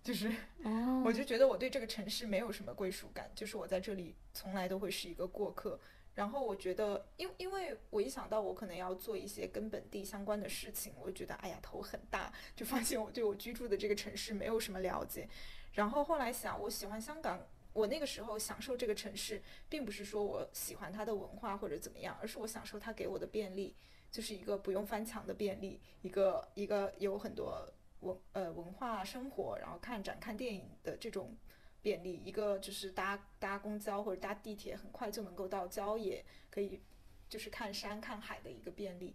[0.02, 0.30] 就是
[1.06, 5.80] 我就觉得我对这个城市没有什么归属感，就是我在这里从来都会是一个过客。
[6.14, 15.28] 然后我觉得，因因为我一想到我可能要做一些跟本地相关的事情，我就觉得哎呀头很大，就发现我对我居住的这个城市没有什么了解。
[15.72, 23.76] 然后后来想，我喜欢香港，我那个时候享受这个城市，并不是说我喜欢它的文化或者怎么样，而是我享受它给我的便利，
[24.10, 31.36] 就是一个不用翻墙的便利，一个一个有很多文呃文化生活，然后看展看电影的这种
[31.82, 36.80] 便利，一个就是搭搭公交或者搭地铁很快就能够到郊野，可以
[37.28, 39.14] 就是看山看海的一个便利。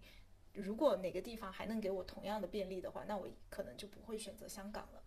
[0.53, 5.01] 如果哪个地方还能给我同样的便利的话，那我可能就不会选择香港了。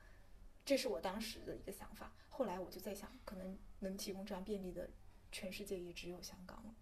[0.64, 4.90] 这是我当时的一个想法，后来我就在想，可能能提供这样便利的，
[5.30, 6.74] 全世界也只有香港了。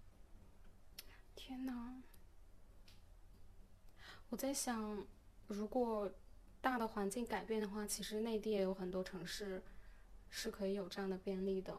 [1.34, 2.02] 天哪！
[4.30, 5.06] 我在想，
[5.48, 6.10] 如果
[6.62, 9.62] 大的环境改变的话，其实内地也有很多城市
[10.30, 11.78] 是可以有这样的便利的。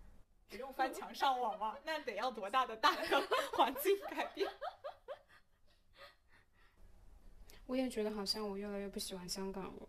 [0.50, 1.78] 不用翻墙上网吗？
[1.82, 4.52] 那得要多大的大的环境改变？
[7.64, 9.88] 我也觉得好像我越来越不喜欢香港了。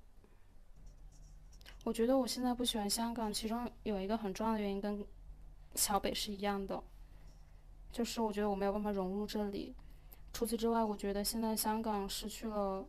[1.85, 5.05] 我觉得我现在不喜欢香港，其中有一个很重要的原因跟
[5.75, 6.83] 小北是一样的，
[7.91, 9.75] 就是我觉得我没有办法融入这里。
[10.33, 12.83] 除此之外，我觉得现在香港失去了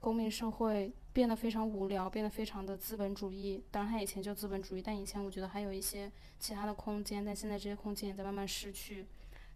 [0.00, 3.62] 公民社会，变得非常无聊，变得非常的资本主义。
[3.70, 9.06] 当然，它以前就资本主义，但以前我觉得还有一些其他的空间，但现在这些空间也在慢慢失去。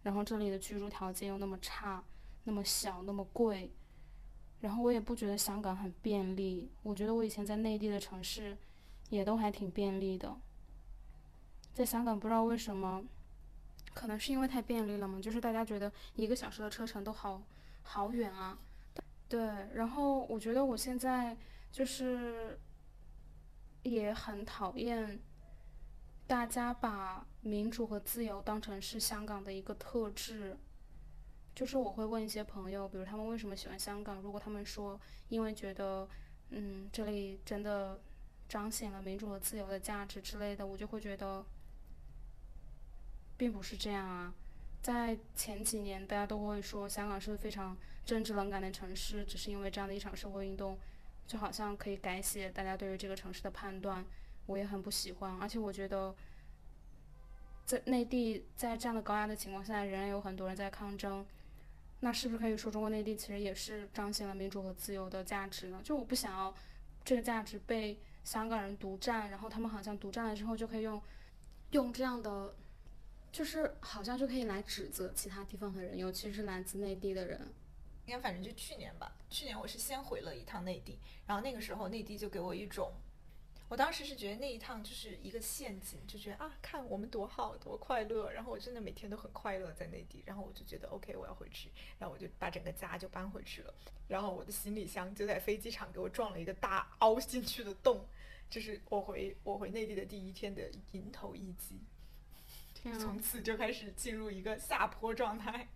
[0.03, 2.03] 然后这里的居住条件又那么差，
[2.43, 3.71] 那么小，那么贵。
[4.61, 8.57] 然后我也不觉得香港很便利，我觉得我以前在内地的城市，
[9.09, 10.35] 也都还挺便利的。
[11.73, 13.01] 在香港不知道为什么，
[13.93, 17.41] 可能是因为太便利了嘛，就是大家觉得一个小时的车程都好
[17.83, 18.57] 好远啊。
[19.29, 19.39] 对，
[19.73, 21.37] 然后我觉得我现在
[21.71, 22.59] 就是
[23.83, 25.19] 也很讨厌
[26.27, 30.57] 大家把民主和自由当成是香港的一个特质。
[31.59, 34.21] 就是我会问一些朋友，比如他们为什么喜欢香港？
[34.21, 36.07] 如果他们说因为觉得，
[36.51, 37.99] 嗯，这里真的
[38.47, 41.43] 彰显了民主和自由的价值之类的，我就会觉得，
[43.35, 44.33] 并不是这样啊。
[44.81, 50.79] 在前几年，大家都会说香港是非常政治冷感的城市，只是因为这样的一场社会运动，
[51.27, 54.05] 就好像可以改写大家对于这个城市的判断。
[54.45, 56.15] 我也很不喜欢，而且我觉得，
[57.65, 61.25] 在内地在这样的高压的情况下，仍然有很多人在抗争。
[62.01, 65.81] 那是不是可以说中国内地其实也是彰显了民主和自由的价值呢？
[65.83, 66.53] 就我不想要
[67.03, 71.01] 这个价值被香港人独占，然后他们好像独占了之后就可以用
[71.71, 72.55] 用这样的，
[73.31, 77.53] 就是好像就可以来指责其他地方的人，尤其是来自内地的人。
[78.05, 82.91] 应该反正就去年吧，去年我是先回了一趟内地，然后那个时候内地就给我一种，
[83.69, 93.73] 我当时是觉得那一趟就是一个陷阱，就觉得啊，看我们多好多快乐，然后我真的每天都很快乐在内地，然后我就觉得 OK，我要回去，然后我就把整个家就搬回去了，
[94.07, 98.03] 然后我的行李箱就在飞机场给我撞了一个大凹进去的洞，
[98.49, 101.79] 这是我回我回内地的第一天的迎头一击，
[102.99, 105.67] 从此就开始进入一个下坡状态。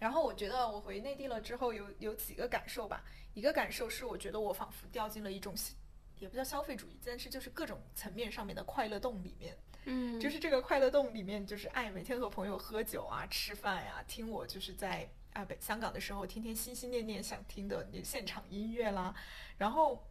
[0.00, 3.04] 然后我觉得我回内地了之后有有几个感受吧，
[3.34, 5.56] 一个感受是我觉得我仿佛掉进了一种
[6.18, 9.56] 也不叫消费主义，但是就是各种层面上面的快乐洞里面。
[9.84, 19.14] 嗯，就是这个快乐洞里面，就是爱每天和朋友喝酒啊、吃饭呀、听我就是在啊北香港的时候，天天心心念念想听的那现场音乐啦，
[19.56, 20.04] 然后，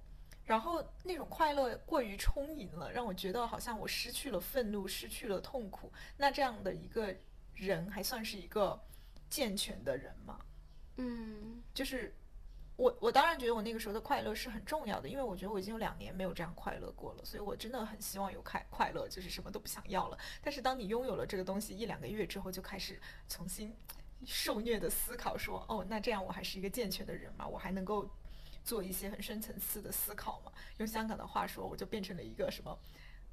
[0.46, 5.92] 然后那种快乐过于充盈了，让我觉得好像我失去了愤怒，失去了痛苦。
[6.18, 7.14] 那这样的一个
[7.54, 8.82] 人还算是一个
[9.30, 10.40] 健全的人吗？
[10.98, 12.16] 嗯就是
[12.78, 20.18] 我，我当然觉得我那个时候的快乐是很重要的，因为我觉得我已经有两年没有这样快乐过了，所以我真的很希望有快快乐，就是什么都不想要了。
[20.42, 23.74] 但是当你拥有了这个东西一两个月之后，就开始重新
[24.26, 27.48] 受虐的思考说，哦，那这样我还是一个健全的人吗？
[27.48, 28.10] 我还能够
[28.64, 30.52] 做一些很深层次的思考吗？
[30.78, 32.78] 用香港的话说，我就变成了一个什么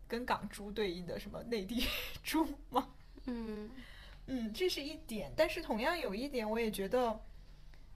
[0.06, 1.84] 跟港猪对应的什么内地
[2.22, 2.88] 猪吗？
[3.26, 3.70] 嗯
[4.26, 7.20] 嗯，这是一点，但是同样有一点，我也觉得，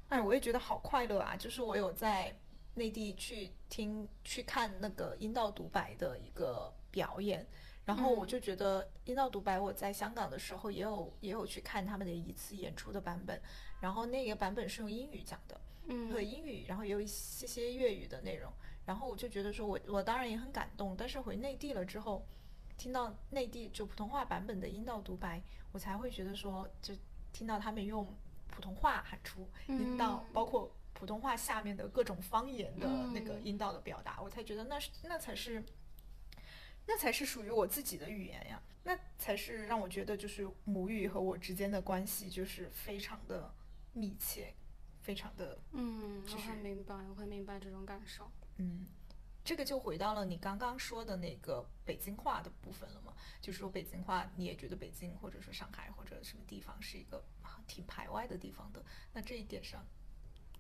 [0.09, 1.37] 哎，我也觉得好快乐啊！
[1.37, 2.35] 就是我有在
[2.75, 7.45] 内地去听、去看那个阴道独白的一个表演，
[7.85, 8.29] 然后我嗯。
[8.29, 13.41] 就觉得阴道独白，我在香港的时候也有也有去看他们的一次演出的版本，
[13.81, 18.53] 然后那个版本是用英语讲的，嗯，和英语，然后也有一些些粤语的内容，
[18.85, 22.25] 然后我就觉得说我我当然也很感动，但是回内地了之后，
[22.77, 25.43] 听到内地就普通话版本的阴道独白，
[25.73, 26.95] 我才会觉得说，就
[27.33, 28.07] 听到他们用
[28.57, 35.63] 普通话喊出阴道，嗯包括普通话下面的各种方言的那个嗯阴道的表达，我才觉得那是那才是
[36.87, 43.55] 那才是属于我自己的语言呀，那才是让我觉得就是母语和我之间的关系就是非常的
[43.93, 44.55] 密切，
[45.03, 48.31] 非常的嗯，我就是很明白，我很明白这种感受。
[48.57, 48.87] 嗯，
[49.45, 53.13] 这个就回到了你刚刚说的那个北京话的部分了嘛？
[53.43, 57.36] 就是说北京话，你也觉得北京或者说上海或者什么地方是一个啊
[57.67, 59.87] 挺排外的地方的，那这一点上，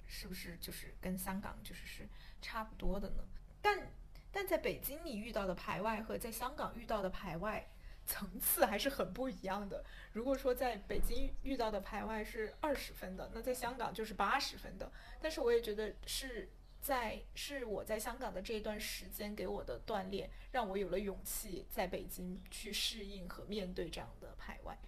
[0.07, 2.09] 是不是就是跟香港就是是
[2.41, 3.25] 差不多的呢？
[3.61, 3.93] 但
[4.31, 7.69] 但在北京你遇到的排外和在香港遇到的排外
[8.07, 9.85] 层次还是很不一样的。
[10.13, 14.93] 如果说在北京遇到的排外是二十分的，那在香港就是八十分的。
[15.21, 16.49] 但是我也觉得是
[16.81, 24.79] 在是我在香港的这一段时间给我的锻炼，让我有了勇气在北京去适应和面对这样的排外，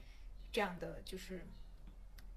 [0.53, 1.45] 这样的就是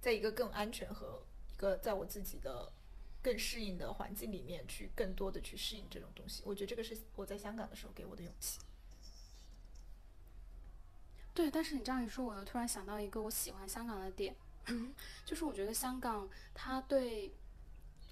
[0.02, 2.74] 在一个更安全和一个在我自己的
[3.22, 6.42] 更适应的环境里面去更多的去适应这种东西。
[6.46, 8.60] 我觉得这个是我在香港的时候给我的勇气。
[11.34, 14.36] 对，但是你这样一说，我又突然想到一个我喜欢香港的点，
[15.24, 17.32] 就是我觉得香港它对，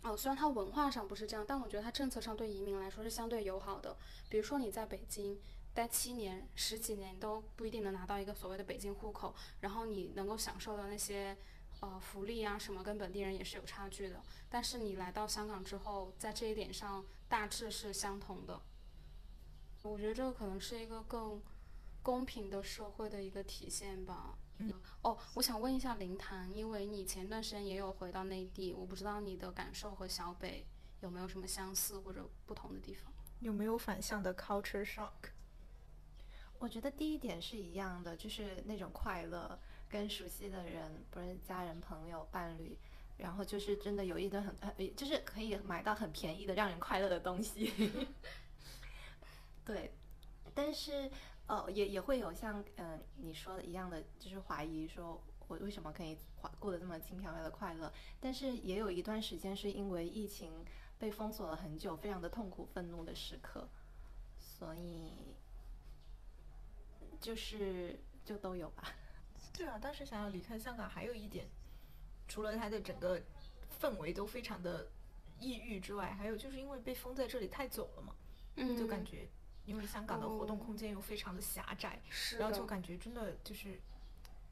[0.03, 3.97] 哦，虽然它文化上不是这样，但我觉得它政策上对移民来说是相对友好的。
[4.29, 5.37] 比如说你在北京
[5.73, 11.35] 待七年、十几年，都不一定能拿到一个所谓的北京户口，然后你能够享受的那些
[11.81, 14.21] 呃福利啊什么，跟本地人也是有差距的。
[14.49, 18.61] 但是你来到香港之后，在这一点上大致是相同的。
[19.83, 21.41] 我觉得这个可能是一个更
[22.03, 24.37] 公平的社会的一个体现吧。
[24.57, 30.67] 嗯，哦，我想问一下林谭，因为你前段时间也有回到内地，我不知道你的感受和小北
[30.99, 33.13] 有没有什么相似或者不同的地方？
[33.39, 35.31] 有没有反向的 culture shock？
[36.57, 39.57] 我觉得第一点是一样的，就是那种快乐，
[39.89, 42.77] 跟熟悉的人，不是家人、朋友、伴侣，
[43.17, 47.91] 然后就是真的有一顿很，很就是可以买到很便宜的让人快乐的东西。
[49.65, 49.91] 对，
[50.53, 51.09] 但是
[51.47, 56.17] 呃，也也会有像嗯、你说的一样的，就是怀疑说我为什么可以
[56.59, 57.91] 过得这么轻飘飘的快乐？
[58.19, 60.51] 但是也有一段时间是因为疫情
[60.97, 63.67] 被封锁了很久，非常的痛苦、愤怒的时刻，
[64.39, 65.11] 所以
[67.19, 68.93] 就是就都有吧。
[69.53, 71.47] 对啊，当时想要离开香港，还有一点，
[72.27, 73.21] 除了它的整个
[73.79, 74.87] 氛围都非常的
[75.39, 78.15] 抑郁之外，还有就是因为被封在这里太久了嘛，
[78.55, 79.27] 嗯就感觉
[79.65, 83.79] 因为香港的活动哦空间又非常的狭窄，是然后就感觉真的就是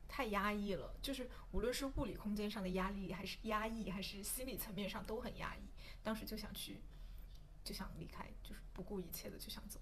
[0.08, 5.62] 太压抑了，就是无论是物理空间上的压力，还是压抑，还是心理层面上都很压抑。
[6.04, 6.82] 当时就想去，
[7.64, 9.80] 就想离开，就是不顾一切的就想走。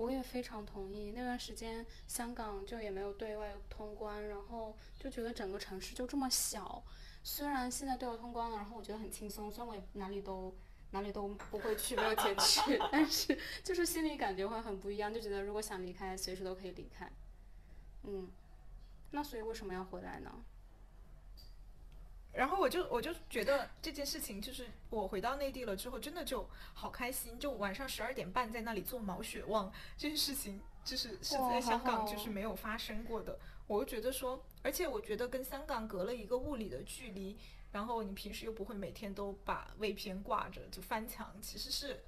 [0.00, 1.12] 我也非常同意。
[1.14, 6.82] 那段时间香港就也没有对外通关，然后就觉得整个城市就这么小。
[7.22, 10.56] 虽然现在对外通关了，然后我觉得很轻松，虽然我也哪里都
[10.92, 17.12] 哪里都不会去，没有钱去， 但是就是心里感觉会很不一样，就觉得如果想离开，随时都可以离开。
[18.04, 18.30] 嗯，
[19.10, 20.32] 那所以为什么要回来呢？
[22.32, 27.38] 然后我就我就觉得这件事情，就是我回到内地了之后，真的就好开心。
[27.38, 33.38] 就晚上十二点半在那里做毛血旺这件事情，就是是在香港就是没有发生过的。
[33.66, 37.36] 我就觉得说，而且我觉得跟香港隔了一个物理的距离，
[37.72, 42.04] 然后你平时又不会每天都把 VPN 挂着就翻墙，其实是。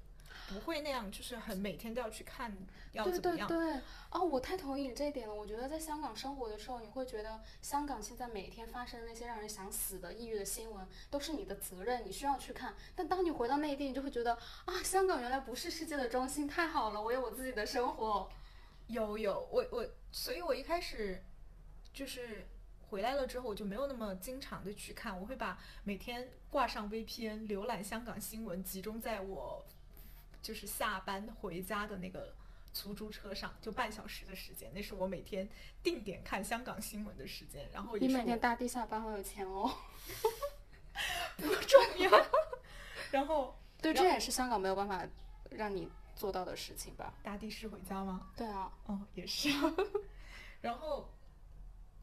[0.49, 2.55] 不会那样，就是很每天都要去看，
[2.91, 3.47] 要怎么样？
[3.47, 3.81] 对对对，
[4.11, 5.33] 哦，我太同意你这一点了。
[5.33, 12.75] 我觉得在香港生活的时候，你会觉得香港现在每天发生的那些让人想死的抑郁的新闻，都是你的责任，你需要去看。
[12.95, 18.29] 但当你回到内地，你就会觉得啊，香港原来不是世界的中心，太好了，我有我自己的生活。
[18.87, 21.23] 有有，我我，所以我一开始
[21.93, 22.45] 就是
[22.89, 29.65] 回来了之后，我就没有那么经常的去看，我会把每天挂上 VPN 浏览香港新闻集中在我。
[30.43, 32.35] 就是下班回家的那个
[32.73, 35.49] 出租车上，就半小时的时间，那是我每天
[35.81, 37.67] 定点看香港新闻的时间。
[37.73, 39.73] 然后你每天搭地下班好有钱哦，
[41.37, 42.11] 不重要。
[43.09, 45.07] 然后 对，这也是香港没有办法
[45.49, 47.13] 让你做到的事情吧？
[47.23, 48.29] 搭的士回家吗？
[48.35, 49.49] 对啊，哦，也是。
[50.61, 51.09] 然后。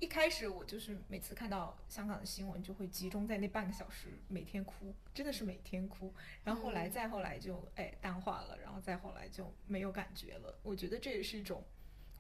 [0.01, 6.12] 一开始我就是每次看到香港的新闻，就会集中在那半个小时，每天哭，真的是每天哭。
[6.42, 10.59] 然后后来再后来就哎淡化了，然后再后来就没有感觉了。
[10.62, 11.62] 我觉得这也是一种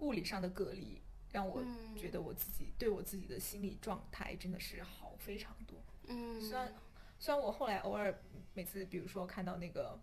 [0.00, 1.00] 物理上的隔离，
[1.32, 1.64] 让我
[1.96, 5.82] 觉得我自己对我自己的心理状态真的是好非常多。
[6.08, 6.74] 嗯，虽然
[7.18, 8.14] 虽然我后来偶尔
[8.52, 9.98] 每次比如说看到那个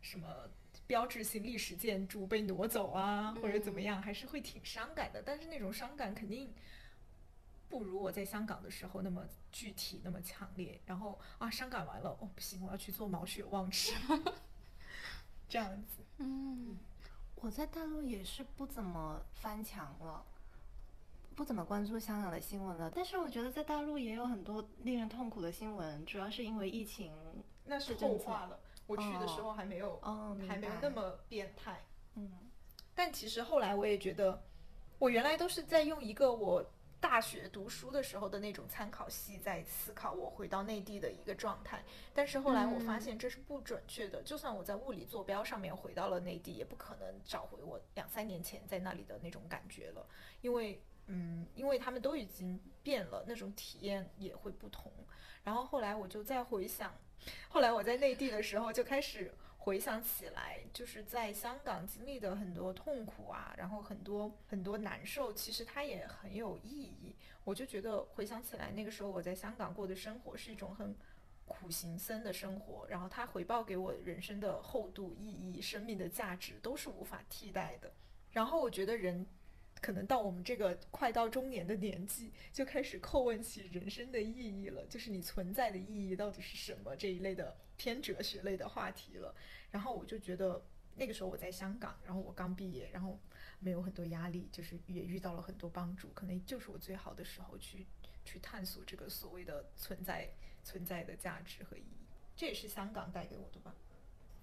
[0.00, 0.48] 什么
[0.86, 5.20] 标志性历史建筑被挪走啊，或者怎么样，还是会挺伤感的。
[5.20, 6.54] 但是那种伤感肯定。
[7.68, 10.80] 不如我在香港的时候那么具体，那么强烈。
[10.86, 13.92] 然后啊，伤感完了，哦不行，我要去做毛血旺吃，
[15.48, 16.02] 这样子。
[16.16, 16.78] 嗯，
[17.34, 20.24] 我在大陆也是不怎么翻墙了，
[21.34, 22.90] 不怎么关注香港的新闻了。
[22.94, 27.12] 但是我觉得在大陆也有很多令人痛苦的新闻，主要是因为疫情。
[27.64, 30.00] 那是后话了，我去的时候还没有，
[30.48, 31.84] 还没有那么变态。
[32.14, 32.32] 嗯，
[32.94, 34.42] 但其实后来我也觉得，
[34.98, 36.64] 我原来都是在用一个我。
[37.00, 41.82] 大学读书的时候的那种参考系在思考我回到内地的一个状态，
[42.12, 44.22] 但是后来我发现这是不准确的。
[44.22, 50.06] 就算我在物理坐标上面回到了内地，也不可能找回我两三年前在那里的那种感觉了，
[50.40, 54.92] 因为，嗯，因为他们都已经变了，那种体验也会不同。
[55.44, 56.92] 然后后来我就再回想，
[57.48, 59.32] 后来我在内地的时候就开始。
[59.68, 67.14] 回想起来，就是在香港经历的很多痛苦啊，然后很多很多难受，其实它也很有意义。
[67.44, 70.96] 我就觉得回想起来，那个时候我在香港过的生活是一种很
[71.44, 77.92] 苦行僧的生活，然后它回报给我人生的厚度、意义、生命的价值都是无法替代的。
[78.30, 79.26] 然后我觉得人
[79.82, 89.34] 可能到我们这个快到中年的年纪，就开始叩问起人生的意义了，就是你存在的意义到底是什么这一类的偏哲学类的话题了。
[89.70, 90.62] 然后我就觉得
[90.94, 93.18] 那个时候我在香港，然后我刚毕业，然后
[93.60, 97.86] 没有很多压力，就是也遇到了很多帮助，可能就是我最好的时候去
[98.24, 100.30] 去探索这个所谓的存在
[100.64, 102.06] 存在的价值和意义。
[102.36, 103.74] 这也是香港带给我的吧？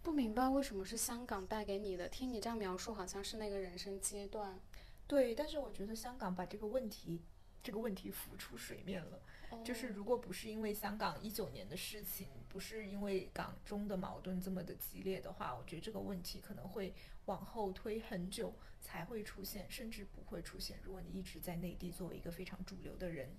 [0.04, 2.08] 不明白为什么是香港带给你的？
[2.10, 4.60] 听你这样描述，好像是那个人生阶段。
[5.08, 7.22] 对，但是我觉得香港把这个问题
[7.64, 9.20] 这个问题浮出水面了。
[9.64, 16.94] 就是如果不是因为香港一九年的事情，不是因为港中的矛盾这么的激烈的话，我觉得这个问题可能会
[17.26, 20.80] 往后推很久才会出现，甚至不会出现。
[20.82, 23.30] 如果你一直在内地作为一个非常主流的人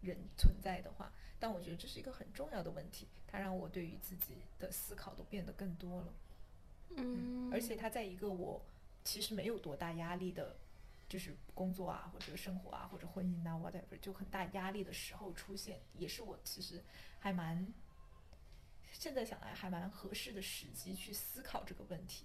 [0.00, 6.12] 人存在的话，但我觉得这是一个很重要的问题，它让我对于自己的思考都变得更多了。
[6.96, 8.60] 嗯，而且它在一个我
[9.04, 10.56] 其实没有多大压力的。
[11.06, 16.82] 就是工作啊，或者生活啊，或者婚姻啊，whatever，就很大压力的时候出现，也是我其实
[17.20, 17.64] 还蛮
[18.98, 22.24] 现在想来还蛮合适的时机去思考这个问题。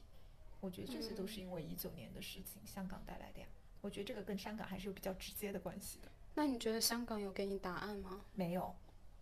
[0.61, 3.47] 我觉得这些都是因为一九年的事情，香港带来的呀。
[3.82, 6.11] 我觉得这个跟香港还是有比较直接的关系的。
[6.36, 8.26] 那你觉得香港有给你答案吗？
[8.34, 8.76] 没有，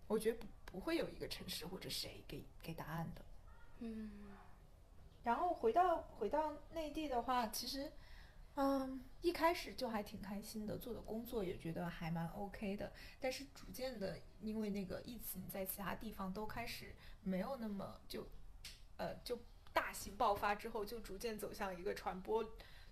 [0.08, 3.26] 我觉得不不会有一个城市或者谁给给答案的。
[3.80, 4.12] 嗯。
[5.24, 7.92] 然后回到回到内地的话，其实。
[8.60, 12.92] 嗯，一开始就还挺开心的，做的工作也觉得还蛮 OK 的。
[13.20, 18.28] 但是逐渐的，因为那个疫情在其他地方都开始没有那么就，
[18.98, 19.40] 呃，就
[19.72, 22.44] 大型爆发之后，就逐渐走向一个传播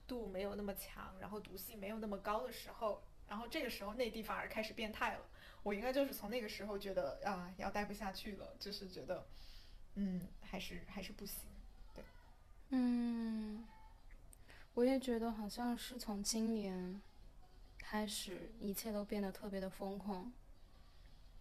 [0.07, 5.25] 度没有那么强，然后毒性没有那么高的时候，然后这个时候内地反而开始变态了。
[5.63, 9.25] 我应该就是从那个时候觉得啊，要待不下去了，就是觉得，
[9.95, 11.49] 嗯，还是还是不行。
[11.95, 12.03] 对
[12.69, 13.65] 嗯，
[14.75, 17.01] 我也觉得好像是从今年
[17.77, 20.31] 开始，一切都变得特别的疯狂。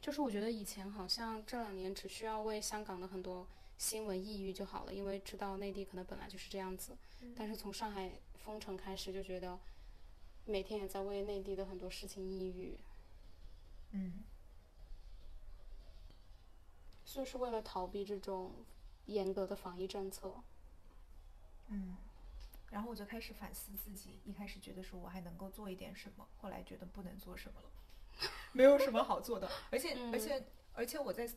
[0.01, 6.97] 就是我觉得以前好像这两年只需要为香港的很多新闻抑郁就好了，因为知道内地可能本来就是这样子。
[7.35, 8.11] 但是从上海
[8.45, 9.59] 封城开始，就觉得
[10.45, 12.77] 每天也在为内地的很多事情抑郁，
[13.93, 14.23] 嗯
[17.05, 18.53] 就是为了逃避这种
[19.07, 20.35] 严格的防疫政策。
[21.69, 21.97] 嗯，
[22.75, 27.71] 然后我就开始反思自己，一开始觉得说我还能够做一点什么，后来觉得不能做什么了，
[28.53, 31.31] 没有什么好做的，而且、嗯而且而且我在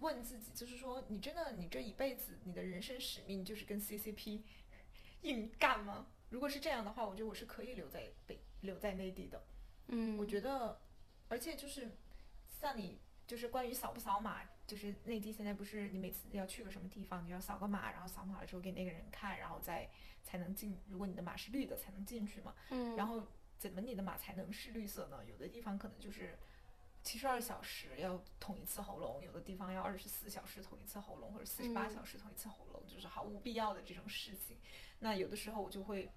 [0.00, 4.42] 问自己，就是说你真的你这一辈子你的人生使命就是跟 CCP
[5.22, 6.08] 硬干吗？
[6.30, 9.40] 如果是这样的话，我觉得我是可以留在北留在内地的。
[9.86, 10.80] 嗯，我觉得，
[11.28, 11.96] 而且就是
[12.48, 19.88] 像你，就是关于扫不扫码，就是内地现在不是你每次要去个什么地方，你要扫个码，然后扫码了之后给那个人看，然后再
[20.22, 20.78] 才能进。
[20.88, 22.54] 如果你的马是绿的，才能进去嘛。
[22.70, 23.22] 嗯，然后
[23.58, 25.24] 怎么你的马才能是绿色呢？
[25.26, 26.38] 有的地方可能就是
[27.02, 34.56] 七十二小时要捅一次喉咙，有的地方要二十四小时捅一次喉咙，或者四十八嗯小时捅一次喉咙，就是毫无必要的这种事情。
[34.98, 36.10] 那有的时候我就会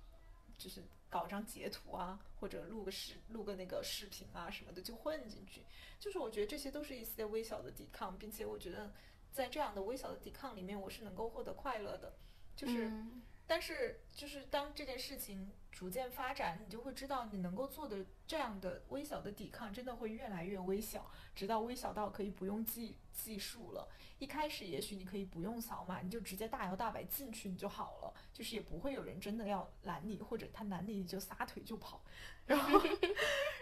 [0.58, 5.64] 就是搞张截图啊，或者录个视录个那个视频啊什么的就混进去。
[6.00, 8.94] 就是我觉得这些都是一些微小的抵抗，并且我觉得
[9.32, 12.14] 在这样的微小的抵抗里面，我是能够获得快乐的。
[12.56, 13.22] 就是，嗯
[13.54, 23.88] 但是就是当这件事情逐渐发展，你就会知道你能够做的这样的微小的抵抗，真的会越来越微小，直到微小到可以不用计计数了。
[24.18, 32.04] 一开始也许你可以不用扫码，你就直接大摇大摆进去你就好了，就是也不会有人真的要拦你，或者他拦你你就撒腿就跑。
[32.48, 32.82] 然后，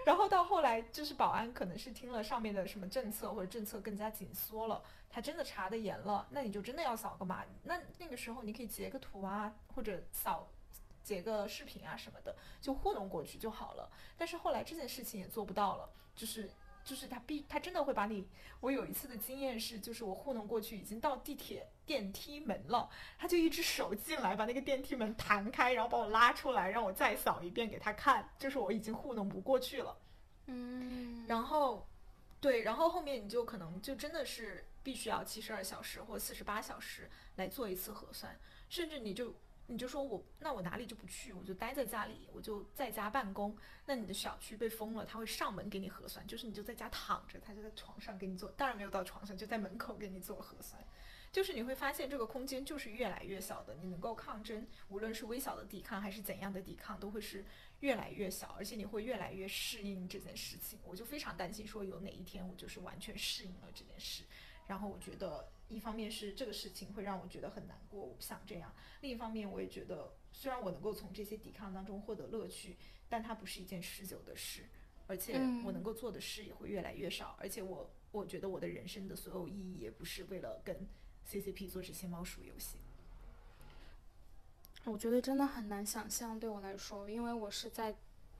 [0.05, 7.45] 然后到后来就是保安可能是听了上面的什么政策或者政策更加紧缩了，他真的查的严了，那你就真的要扫个码。
[7.63, 10.47] 那那个时候你可以截个图啊，或者扫
[11.03, 13.89] 截个视频啊什么的，就糊弄过去就好了。
[14.17, 16.49] 但是后来这件事情也做不到了，就是
[16.83, 18.27] 就是他必他真的会把你。
[18.59, 29.97] 我有一次的经验是，就是我糊弄过去已经到地铁电梯门了，他就一只手进来把那个电梯门弹开，然后把我拉出来，让我再扫一遍给他看，就是我已经糊弄不过去了。
[30.45, 31.87] 嗯，然后，
[32.39, 39.33] 对，然后后面你就可能就真的是必须要七十二小时或四十八小时来做一次核酸，甚至你就
[39.71, 43.57] 你就说我那我哪里就不去，我就待在家里，我就在家办公。
[43.85, 50.83] 那你的小区被封了，他会上门给你核酸，就是你就在家躺着，他就在床上给你做，当然没有到床上，就在门口给你做核酸。
[51.31, 57.45] 就是你会发现这个空间就是越来越小的，你能够抗争，无论是微小的抵抗还是怎样的抵抗，都会是
[57.79, 60.77] 越来越小，而且你会越来越适应这件事情。
[60.83, 64.25] 我就非常担心说有哪一天我就是完全适应了这件事，
[64.67, 68.69] 然后我觉得一方面是这个事情会让我觉得很难过，我不想这样；
[69.01, 74.65] 另一方面我也觉得虽然我能够从这些抵抗当中获得乐趣，但它不是一件持久的事，
[75.07, 80.87] 而且嗯我能够做的事也会越来越少，而且我我觉得我的人生的所有意义也不是为了跟
[81.29, 82.77] CCP 做这些猫鼠游戏。
[84.83, 87.95] 我觉得真的很难想象，对我来说，因为我是在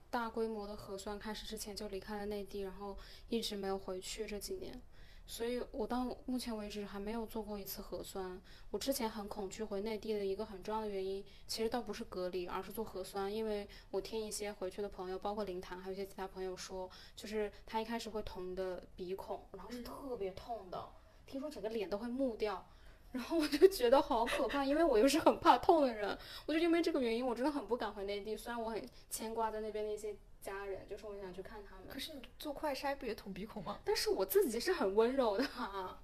[0.10, 2.98] 大规模的核酸开始之前就离开了内地，然后
[3.30, 4.82] 一直没有回去这几年，
[5.26, 8.42] 所以我到目前为止还没有做过一次核酸。
[8.70, 20.90] 我之前很恐惧回内地的一个很重要的原因，其实倒不是隔离，而是做核酸，因为我听一些回去的朋友，包括林潭，还有一些其他朋友说，就是他一开始会捅你的鼻孔，然后是特别痛的，
[21.26, 22.68] 听说整个脸都会木掉。
[23.12, 28.38] 然后我就觉得好可怕，因为我又是很怕痛的人，我就因为这个原因，我真的很不敢回内地。
[28.38, 33.80] 虽然我很牵挂在那边的一些家人，就是我想去看他们可，是你做快筛不也捅鼻孔吗？
[33.84, 36.02] 但是我自己是很温柔的、啊。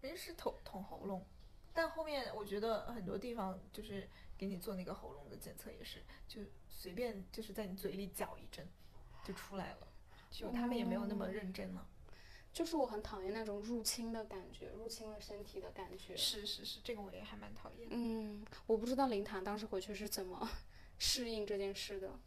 [0.00, 1.26] 人是捅捅喉咙，
[1.72, 5.98] 但后面我觉得很多地方就是给你做那个喉咙的检测也是，
[6.28, 8.64] 就随便就是在你嘴里搅一针
[9.24, 9.88] 就出来了，
[10.30, 11.86] 就他们也没有那么哦认真了。
[12.58, 16.16] 就是我很讨厌那种入侵的感觉，入侵了身体的感觉。
[16.16, 17.86] 是是是，这个我也还蛮讨厌。
[17.92, 20.50] 嗯，我不知道林潭当时回去是怎么
[20.98, 22.18] 适应这件事的。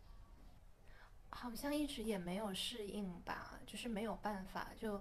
[1.32, 4.70] 好像一直也没有适应吧，就是没有办法。
[4.80, 4.94] 就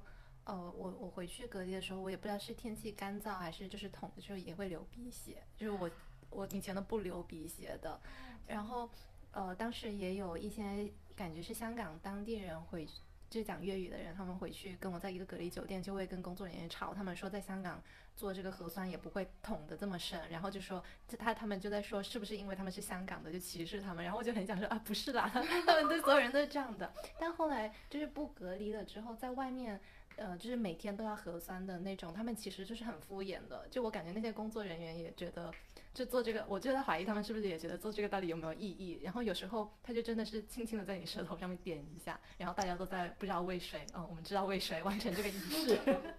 [0.43, 5.89] 呃，我我回去隔离的时候，我也不知道是天气干燥还是就是捅的时候也会流鼻血，就是我
[6.31, 8.01] 我以前都不流鼻血的。
[8.49, 8.91] 然后
[9.31, 12.85] 呃，当时也有一些感觉是香港当地人回。
[13.31, 17.81] 就讲粤语的人，他们回去跟我在一个隔离酒店，就会跟工作人员吵，他们说在香港
[18.16, 20.83] 做这个核酸也不会捅的这么深，然后就说
[21.16, 25.41] 他他们就在说是不是因为他们是香港的就歧视他们，然后我就很想说啊不是啦， 他
[25.76, 26.93] 们对所有人都是这样的。
[27.20, 29.81] 但后来就是不隔离了之后，在外面
[30.16, 33.66] 呃，就是每天都要核酸的那种，他们其实就是很敷衍的。
[33.70, 35.51] 就我感觉那些工作人员也觉得，
[35.93, 39.01] 就做这个，我就在怀疑他们是不是也觉得做这个到底有没有意义。
[39.03, 45.78] 然后有时候他就真的是轻轻的在你舌头上面点一下，然后大家都在不知道喂谁，嗯，我们知道喂谁，完成这个仪式。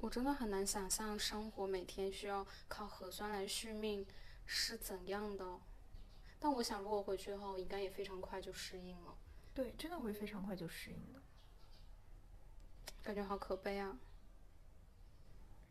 [0.00, 4.06] 我真的很难想象生活每天需要靠核酸来续命
[4.46, 5.60] 是怎样的。
[6.38, 9.14] 但我想，如果回去的话，我应该也非常快就适应了。
[9.52, 11.20] 对，真的会非常快就适应的。
[13.02, 13.98] 感觉好可悲啊！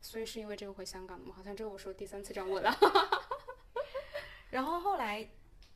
[0.01, 1.33] 所以是因为这个回香港的吗？
[1.35, 2.75] 好像这个我说第三次这样问了。
[4.49, 5.29] 然后后来，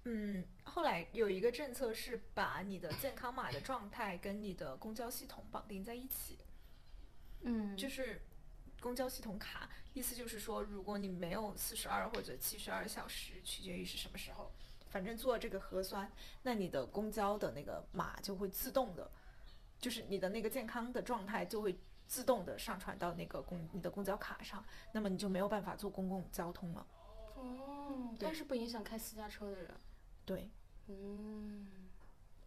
[0.06, 6.40] 嗯，后来有一个政策是把你的健康码的状态跟你的公交系统绑定在一起。
[7.42, 8.22] 嗯，就是
[8.80, 14.52] 公交系统卡，意思就是说，如果你没有四十二或者七十二小时，取决于是什么时候，
[14.90, 16.12] 反正做这个核酸，
[16.42, 19.12] 那你的公交的那个码就会自动的，
[19.80, 21.78] 就是你的那个健康的状态就会
[22.08, 26.88] 自动的上传到那个公你的公交卡上，那么你就没有办法坐公共交通了。
[27.36, 29.72] 哦，但是不影响开私家车的人。
[30.26, 30.50] 对，
[30.88, 31.68] 嗯，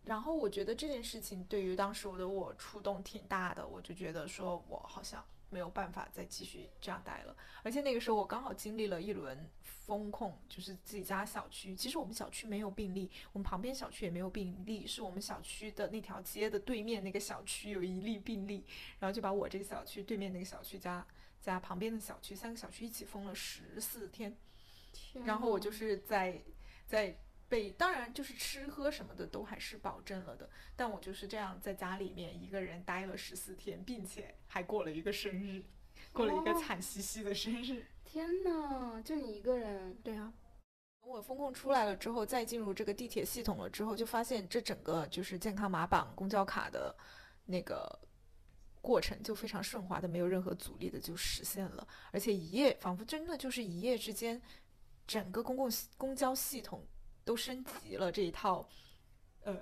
[0.05, 7.37] 然后我觉得这件事情对于当时我的我触动挺大的，我就觉得说我好像没有办法再继续这样待了。
[7.63, 18.65] 而且那个时候我刚好经历了一轮风控，就是自己家小区，其实我们小区没有病例，我们旁边小区也没有病例，是我们小区的那条街的对面那个小区有一例病例，
[18.99, 21.07] 然后就把我这个小区对面那个小区加
[21.41, 24.37] 加旁边的小区三个小区一起封了十四天。
[24.93, 26.43] 天然后我就是在
[26.87, 27.17] 在
[27.49, 35.65] 被，当然就是吃喝什么的都还是保证了的，但我就是这样在家里面一个人待了十四天，并且还过了一个生日，
[36.13, 37.87] 过了一个哦惨兮兮的生日。
[38.05, 40.33] 天呐，就你一个人，对啊。
[41.01, 46.93] 等我风控出来了之后，再进入这个地铁系统了之后，就发现这整个就是健康码绑公交卡的
[47.45, 48.01] 那个
[48.81, 54.43] 过程就非常顺滑的，没有任何阻力的就实现了，而且一夜仿佛真的就是一夜之间，
[55.07, 56.85] 整个公共系公交系统
[57.27, 58.67] 都升级了这一套，
[59.43, 59.55] 呃，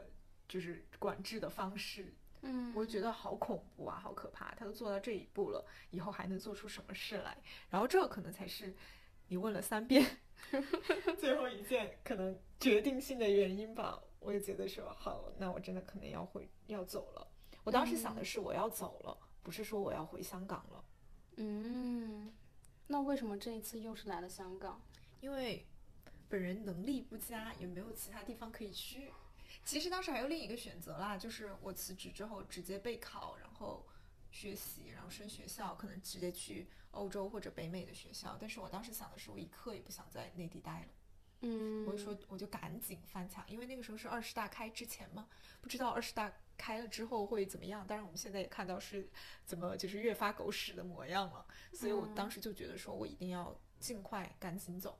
[0.46, 4.54] 就是管制的方式，嗯，我就觉得好恐怖啊，好可怕！
[4.54, 7.36] 他都做到这一步了，以后还能做出什么事来？
[7.70, 8.76] 然后这可能才是
[9.28, 10.18] 你问了三遍，
[11.18, 13.98] 最后一件可能决定性的原因吧。
[14.20, 17.26] 我也觉得说，好，那我真的可能要回要走了。
[17.62, 20.84] 我当时想的是我要走了，不是说我要回香港了，
[21.36, 22.30] 嗯，
[22.86, 24.78] 那为什么这一次又是来了香港？
[25.20, 25.66] 因为
[26.34, 29.08] 本人能力不佳，也没有其他地方可以去。
[29.64, 33.86] 其实当时还有另一个选择啦，就是我辞职之后直接备考，然后
[34.32, 38.36] 学习，然后升学校，可能直接去欧洲或者北美的学校。
[38.40, 40.88] 但是我当时想的是，我一刻也不想在内地待了。
[41.42, 45.28] 嗯，我就说，我就赶紧翻墙，因为那个时候是二十大开之前嘛，
[45.60, 47.86] 不知道二十大开了之后会怎么样。
[47.86, 49.08] 当然，我们现在也看到是
[49.44, 54.98] 怎么就是越发狗屎的模样了，所以我当时就觉得说我一定要尽快赶紧走，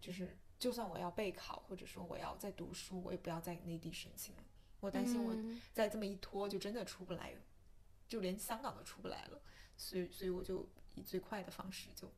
[0.00, 4.42] 就是就算我要备考，或者说我要再读书，我也不要在内地申请了。
[4.80, 7.40] 我担心我嗯再这么一拖，就真的出不来了，
[8.08, 9.42] 就连香港都出不来了。
[9.76, 12.10] 所以，所以我就以最快的方式就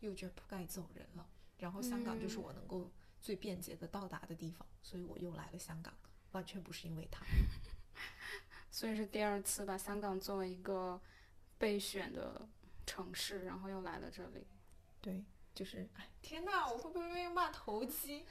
[0.00, 1.28] 又卷铺盖走人了。
[1.58, 2.90] 然后香港就是嗯我能够
[3.20, 5.92] 最便捷的到达的地方，所以我又来了香港，
[6.30, 7.22] 完全不是因为他。
[8.70, 10.98] 所以是第二次把香港作为一个
[11.58, 12.48] 备选的
[12.86, 14.46] 城市，然后又来了这里。
[15.02, 15.22] 对，
[15.54, 18.24] 就是，哎，天呐，我会不会被骂投机？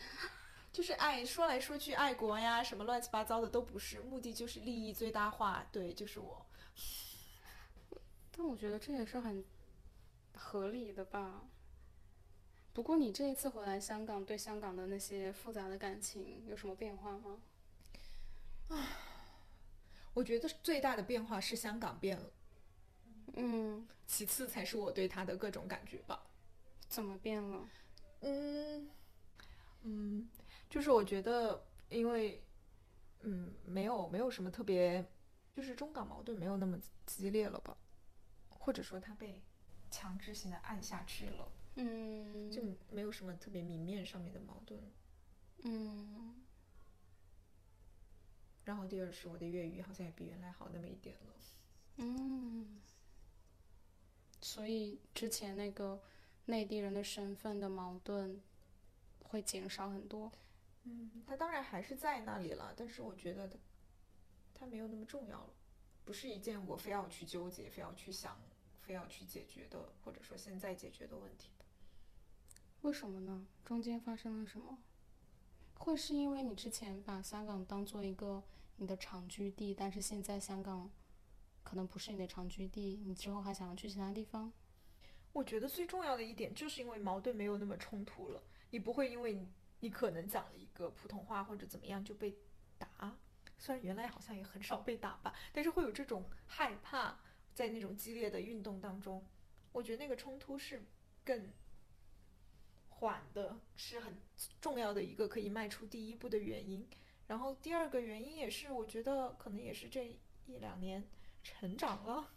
[0.72, 5.68] 就是爱说来说去爱国呀，什么乱七八糟的都不是，目的就是利益最大化。
[5.72, 6.46] 对，就是我。
[8.32, 9.44] 但我觉得这也是很
[10.36, 11.42] 合理的吧。
[12.74, 17.42] 不过你这一次回来香港，对香港的那些复杂的感情有什么变化吗？
[18.70, 18.88] 啊
[20.14, 22.32] 我觉得最大的变化是香港变了，
[23.34, 26.22] 嗯，其次才是我对他的各种感觉吧。
[26.92, 27.70] 怎么变了？
[28.20, 28.90] 嗯，
[29.84, 30.30] 嗯，
[30.70, 32.44] 就是我觉得，因为，
[33.22, 35.10] 嗯，没有没有什么特别，
[35.56, 37.78] 就是中港矛盾没有那么激烈了吧，
[38.50, 39.42] 或者说他被
[39.90, 44.78] 强制性的按下去了，嗯，就没有什么特别明面上面的矛盾。
[45.64, 46.44] 嗯，
[48.66, 51.34] 然后第二是我的粤语好像也比原来好那么一点了。
[51.96, 52.82] 嗯，
[54.42, 56.02] 所以之前那个
[56.46, 58.42] 内地人的身份的矛盾
[59.24, 60.32] 会减少很多。
[60.84, 63.58] 嗯，他当然还是在那里了，但是我觉得他
[64.54, 65.54] 他没有那么重要了，
[66.04, 68.40] 不是一件我非要去纠结、非要去想、
[68.82, 71.50] 非要去解决的，或者说现在解决的问题。
[72.82, 73.46] 为什么呢？
[73.64, 74.80] 中间发生了什么？
[75.76, 78.44] 会是因为你之前把香港当做一个
[78.78, 80.90] 你的长居地，但是现在香港
[81.64, 84.52] 可能不是你的长居地，你之后还想要去其他地方？
[85.34, 89.46] 我觉得最重要的一点就是因为矛盾没有那么冲突了，你不会因为
[89.80, 92.36] 你可能讲了一个普通话或者怎么样就被
[92.78, 93.18] 打，
[93.58, 97.20] 虽然原来好像也很少被打吧，但是会有这种害怕，
[97.54, 99.26] 在那种激烈的运动当中，
[99.72, 100.84] 我觉得那个冲突是
[101.24, 101.52] 更
[102.90, 104.18] 缓的，是很
[104.60, 106.88] 重要的一个可以迈出第一步的原因。
[107.28, 110.06] 然后第二个原因也是，我觉得可能也是这
[110.46, 111.08] 一两年
[111.42, 112.30] 成长了。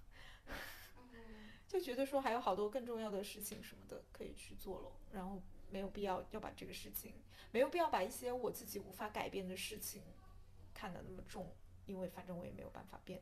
[1.75, 7.13] 就觉得说还有好多更重要的事情什么的可以去做了，然后没有必要要把这个事情，
[7.51, 10.05] 没有必要把一些我自己无法改变的事情
[10.73, 11.53] 看得那么重，
[11.87, 13.21] 因为反正我也没有办法变。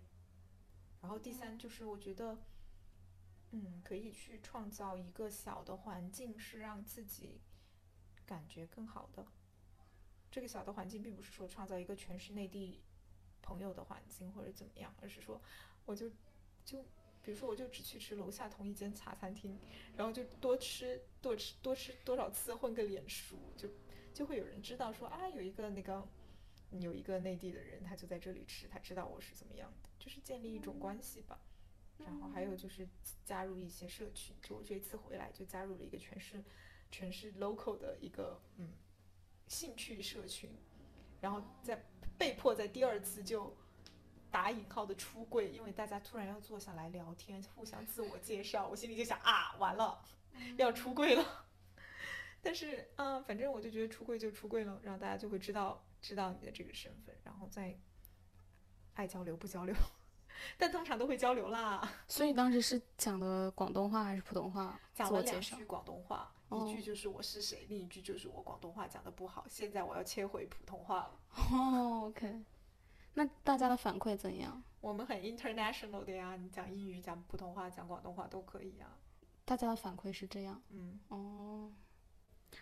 [1.00, 2.36] 然后第三就是我觉得，
[3.53, 7.40] 嗯，可以去创造一个小的环境，是让自己
[8.26, 9.26] 感觉更好的。
[10.30, 12.82] 这个小的环境并不是说创造一个全是内地
[13.40, 15.40] 朋友的环境或者怎么样，而是说
[15.86, 16.11] 我就
[16.66, 16.84] 就。
[17.24, 19.56] 比如说，我就只去吃楼下同一间茶餐厅，
[19.96, 23.68] 然后就多吃多吃多吃多少次，混个脸熟，就
[24.12, 26.06] 就会有人知道说啊，有一个那个
[26.80, 31.40] 有一个内地的人，他就在这里吃，他知道我是怎么样的，就是建立一种关系吧。
[31.98, 32.88] 然后还有就是
[33.24, 36.42] 加入一些社群，就我这一次回来就加入了一个全是
[36.90, 38.72] 全是 local 的一个嗯
[39.46, 40.50] 兴趣社群，
[41.20, 41.84] 然后在
[42.18, 43.56] 被迫在第二次就。
[44.32, 50.02] 打引号的出柜，因为大家突然要坐下来聊天，互相自我介绍，我心里就想啊，完了，
[50.56, 51.44] 要出柜了。
[52.40, 57.78] 但是，嗯，反正我就觉得出柜就出柜了，然后大家就会知道知道你的这个身份，然后再
[58.94, 59.74] 爱交流不交流，
[60.58, 61.88] 但通常都会交流啦。
[62.08, 64.80] 所以当时是讲的广东话还是普通话？
[64.94, 71.20] 讲了两句广东话，一句就是我是谁，另一句就是我广东话讲的不好，现在我要切回普通话了。
[71.52, 72.42] 哦，OK。
[73.14, 74.62] 那大家的反馈怎样？
[74.80, 78.86] 我们很 international 的呀，你讲英语、讲普通话、讲广东话都可以呀。
[79.44, 81.72] 大家的反馈是这样，嗯，哦，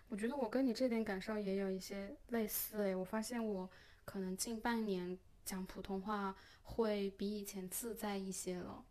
[0.08, 2.94] 我觉得我跟你这点感受也有一些类似诶。
[2.94, 3.70] 我发现我
[4.04, 8.84] 可能近半年讲普通话会比以前自在一些了，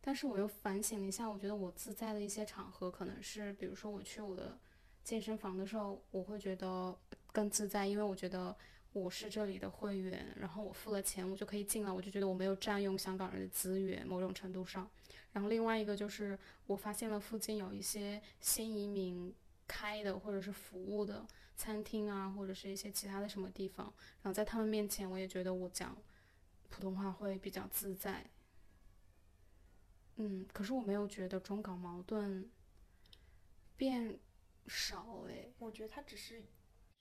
[0.00, 4.58] 但是我又反省了一下，我觉得我自在的一些场合可能是，比如说我去我的
[5.02, 6.98] 健身房的时候，我会觉得
[7.30, 8.56] 更自在，因为我觉得。
[8.94, 14.88] 我是这里的会员，然后我付了钱，我就可以进来，我就觉得我没有占用香港人的资源，某种程度上。
[15.32, 19.34] 然后另外一个就是，我发现了附近有一些新移民
[19.66, 21.26] 开的或者是服务的
[21.56, 23.92] 餐厅啊，或者是一些其他的什么地方，
[24.22, 25.96] 然后在他们面前，我也觉得我讲
[26.70, 28.24] 普通话会比较自在。
[30.18, 32.48] 嗯，可是我没有觉得中港矛盾
[33.76, 34.20] 变
[34.68, 36.44] 少诶，我觉得它只是。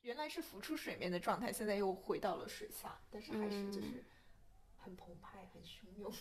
[0.04, 4.04] 原来是浮出水面的状态，现在又回到了水下，但是还是就是
[4.78, 6.14] 很澎湃、很汹涌。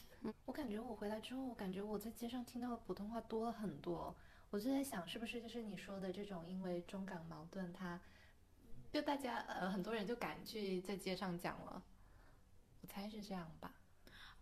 [0.44, 4.16] 我感觉我回来之后，我感觉我在街上听到的普通话多了很多。
[4.50, 8.00] 我就在想，是不是就是你说的这种，因为中港矛盾，它
[8.92, 11.82] 就大家呃很多人就敢去在街上讲了。
[12.82, 13.74] 我猜是这样吧。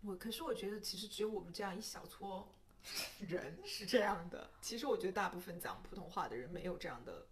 [0.01, 2.47] 我可是我觉得，其实只有我们这样一小撮
[3.19, 4.51] 人是这样的。
[4.61, 7.25] 其实我觉得大部分讲普通话的人没有这样的。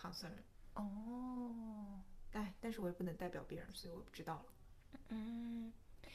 [0.00, 0.32] Concern
[0.74, 2.00] 哦，
[2.32, 4.46] 哎，但是我也不能代表别人，所以我不知道了。
[5.08, 5.72] 嗯，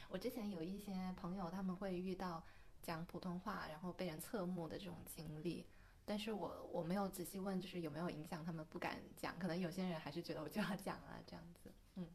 [0.09, 2.43] 我之前有一些朋友，他们会遇到
[2.81, 5.65] 讲普通话然后被人侧目的这种经历，
[6.03, 11.71] 但是我我没有仔细问，就是有没有影响他们不敢讲，可能有些人还是觉得我就要讲啊这样子。
[11.95, 12.07] 嗯，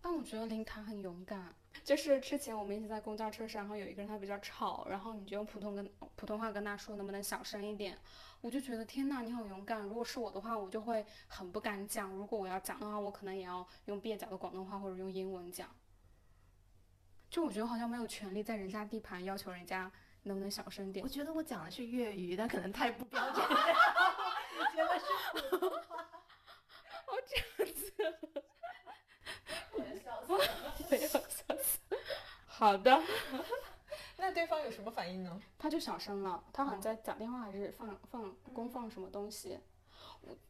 [0.00, 1.54] 但我觉得林塔很勇敢。
[1.82, 7.98] 就是之前我们一起在公交车上，然后有一个人他比较吵，然后你就用普通跟普通话跟他说，能不能小声一点？
[8.40, 9.80] 我就觉得天呐，你好勇敢！
[9.82, 12.10] 如果是我的话，我就会很不敢讲。
[12.10, 15.68] 如果我要讲的话，我可能也要用蹩脚的广东话或者用英文讲。
[17.30, 19.90] 就我觉得好像没有权利在人家地盘要求人家
[20.22, 21.02] 能不能小声点。
[21.02, 23.56] 我觉得我讲的是粤语，但可能太不标准了。
[24.56, 25.06] 你觉得是
[25.50, 25.96] 普通话？
[27.08, 27.92] 哦，这样子。
[29.72, 30.46] 我要笑死了，
[30.90, 31.20] 我要笑
[31.58, 31.74] 死。
[32.56, 33.02] 好的。
[34.16, 35.40] 那对方有什么反应呢？
[35.58, 39.58] 他就小声了，他好像在讲电话还是放放公放什么东西。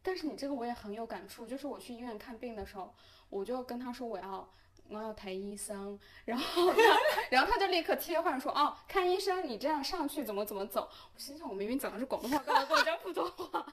[0.03, 2.95] 但是你这个我也很有感触，就是我去医院看病的时候，
[3.31, 4.49] 我就跟他说我要
[4.89, 6.79] 我要抬医生，然后他
[7.31, 10.89] 然后他就立刻切换说哦看医生你这样上去怎么怎么走。
[11.15, 13.67] 我心想我明明讲的是广东话，干嘛跟我讲普通话？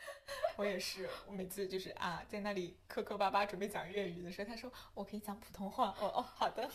[0.56, 6.70] 我也是，我每次就是啊在那里磕磕巴巴准备讲粤语的时候，他说我可以讲普通话，哦哦好的。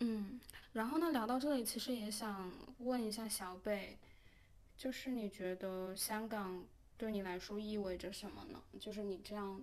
[0.00, 0.40] 嗯，
[0.72, 3.98] 然后呢，聊到这里，其实也想问一下小北，
[4.76, 6.64] 就是你觉得香港
[6.96, 8.62] 对你来说意味着什么呢？
[8.78, 9.60] 就是你这样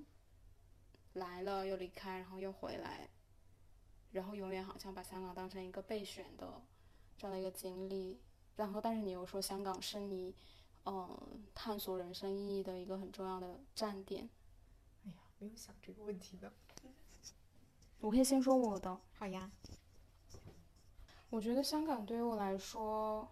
[1.14, 3.10] 来了又离开，然后又回来，
[4.12, 6.62] 然后永远好像把香港当成一个备选的
[7.18, 8.20] 这样的一个经历。
[8.58, 10.36] 然后，但是你又说香港是你，
[10.86, 14.30] 嗯，探索人生意义的一个很重要的站点。
[15.06, 16.52] 哎呀，没有想这个问题的。
[18.00, 19.00] 我可以先说我的。
[19.14, 19.50] 好呀。
[21.36, 23.30] 我觉得香港对于我来说，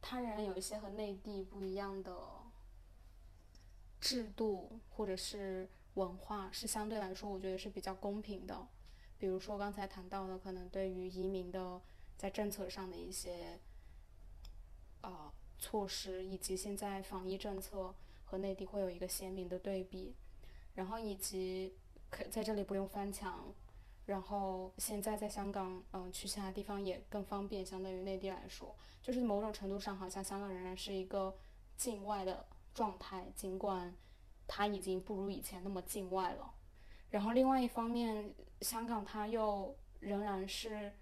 [0.00, 2.16] 它仍然有一些和内地不一样的
[4.00, 8.66] 制度或者是文化，是相对来说我觉得是比较公平的。
[9.18, 11.78] 比如说刚才谈到的，可能对于移民的
[12.16, 13.60] 在政策上的一些。
[15.02, 17.92] 呃，措施以及现在防疫政策
[18.24, 20.14] 和内地会有一个鲜明的对比，
[20.74, 21.74] 然后以及
[22.08, 23.52] 可在这里不用翻墙，
[24.12, 31.34] 然后现在在香港，嗯，去其他地方也更方便，相对于内地来说，就是某种程度上，好像香港仍然是一个
[31.78, 32.44] 境外的
[32.74, 33.96] 状态，尽管
[34.46, 36.52] 它已经不如以前那么境外了。
[37.08, 40.92] 然后另外一方面，香港它又仍然是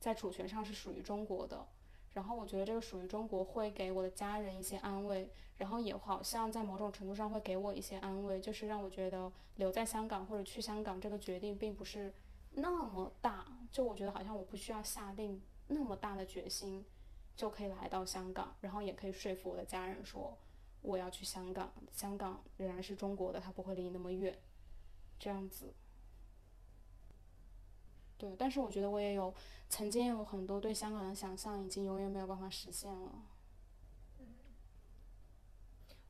[0.00, 1.68] 在主权上是属于中国的。
[2.14, 12.14] 然后我觉得这个属于中国会给我的家人一些安慰，然后也好像在某种程度上会给我一些安慰，就是让我觉得留在香港或者去香港这个决定并不是
[12.54, 16.84] 那么大，就我觉得好像我不需要下定那么大的决心
[17.36, 20.36] 就可以来到香港，然后也可以说服我的家人说
[20.82, 24.38] 我要去香港，香港仍然是中国的，它不会离你那么远，
[25.18, 25.74] 这样子。
[28.16, 29.34] 对，但是我觉得我也有。
[29.70, 33.10] 曾经有很多对香港的想象，已经永远没有办法实现了。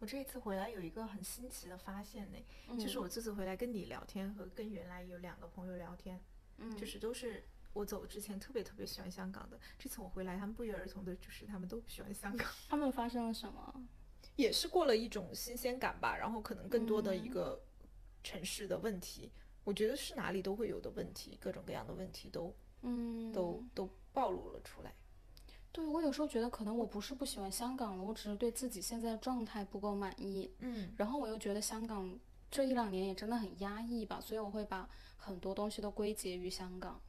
[0.01, 2.39] 我这一次回来有一个很新奇的发现呢，
[2.77, 6.21] 就是我这次回来跟你聊天和跟原来有两个朋友聊天，
[6.59, 7.43] 嗯，就是都是
[7.73, 9.59] 我走之前特别特别喜欢香港的。
[9.79, 12.49] 这次我回来，他们不约而同的就是他们都不喜欢香港。
[12.69, 13.87] 他们发生了什么？
[14.37, 17.63] 也是过了一种新鲜感吧，然后可能更多的一个
[18.23, 19.31] 城市的问题，
[19.63, 22.55] 我觉得是哪里都会有的问题，各种各样的问题都。
[22.87, 24.93] 嗯，都都暴露了出来。
[25.73, 30.55] 对我有时候觉得，可能我不是不喜欢香港了，我只是对自己现在的状态不够满意。
[30.59, 32.19] 嗯，然后我又觉得香港
[32.55, 37.01] 这一两年也真的很压抑吧，所以我会把很多东西都归结于香港。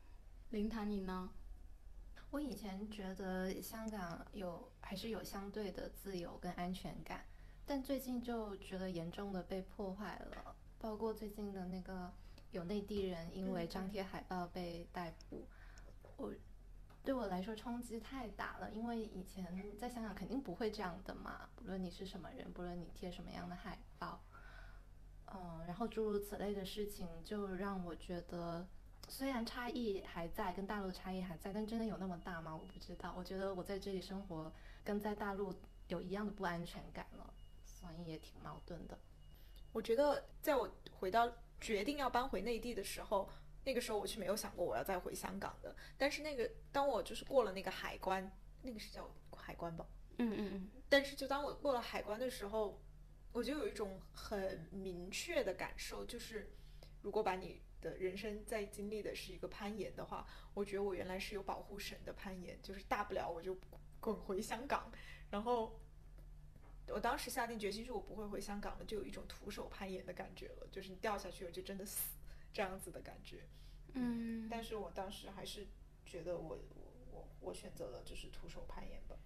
[0.50, 1.30] 林谈你呢？
[2.32, 7.24] 我以前觉得香港有还是有相对的自由跟安全感，
[7.64, 12.12] 但最近就觉得严重的被破坏了，包括最近的那个
[12.50, 15.48] 有内地人因为张贴海报被逮捕。
[16.18, 16.34] 我
[17.04, 24.20] 对我来说冲击太大了，因为以前在香港肯定不会这样的嘛，不论你是什么人，不论你贴什么样的海报，
[25.34, 28.68] 嗯，然后诸如此类的事情，就让我觉得，
[29.08, 32.56] 虽然差异还在，跟大陆差异还在，但真的有那么大吗？
[32.56, 33.14] 我不知道。
[33.18, 34.52] 我觉得我在这里生活
[34.84, 35.54] 跟在大陆
[35.88, 37.34] 有一样的不安全感了，
[37.66, 38.98] 所以也挺矛盾的。
[39.72, 43.30] 我觉得在我回到决定要搬回内地的时候。
[43.68, 49.84] 那个时候我是没有想过我要再回香港的，但是那个当我就是过了那个海关，那个是叫海关吧？
[50.20, 50.70] 嗯嗯嗯。
[50.88, 52.80] 但是就当我过了海关的时候，
[53.36, 56.50] 我就有一种很明确的感受，就是
[57.02, 63.60] 如果把你的人生在经历的是一个攀岩的话，我觉得我原来是有保护神的攀岩，就是大不了我就
[64.00, 64.90] 滚回香港。
[65.30, 65.78] 然后
[66.88, 72.16] 我当时下定决心是我不会回香港了，就有一种徒手攀岩的感觉了，就是你掉下去了就真的死。
[72.54, 73.42] 这样子的感觉，
[73.96, 75.68] 嗯，但是我当时还是
[76.06, 79.18] 觉得我我我我选择了就是徒手攀岩吧，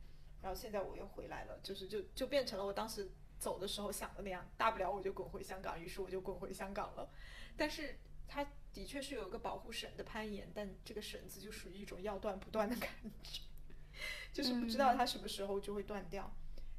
[0.42, 3.08] 然后现在我又回来了，就是就就变成了我当时
[3.40, 7.10] 走的时候想的那样，大不了我就滚回香港，于是我就滚回香港了。
[7.58, 12.90] 但是它的确是有一个保护绳的攀岩，但这个绳子就属于一种要断不断的感
[13.24, 13.42] 觉，
[14.34, 16.32] 就是不知道它什么时候就会断掉。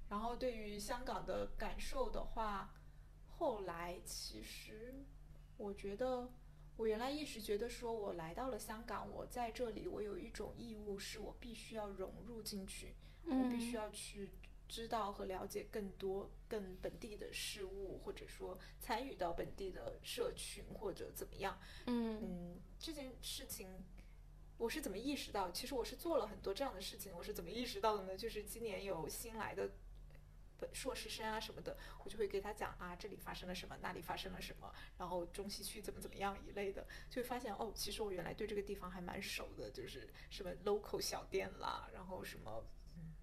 [0.09, 2.75] 然后对于香港的感受的话，
[3.27, 5.05] 后来其实
[5.57, 6.31] 我觉得。
[6.77, 12.95] 我原来一直觉得，说我来到了香港，我在这里，我有一种义务，是我必须要融入进去，
[13.27, 14.31] 我必须要去
[14.71, 21.59] 知道和了解更多更本地的事物，或者说参与到本地的社群或者怎么样。
[21.87, 23.69] 嗯嗯，这件事情
[24.57, 25.51] 我是怎么意识到？
[25.51, 27.13] 其实我是做了很多这样的事情。
[27.17, 28.17] 我是怎么意识到的呢？
[28.17, 29.69] 就是今年有新来的。
[30.75, 42.63] 硕士生啊什么的，我就会给他讲啊，这里发生了什么，那里发生了什么，然后中西区怎么怎么样一类的，就会发现哦，其实我原来对这个地方还蛮熟的，就是什么 local 小店啦，然后什么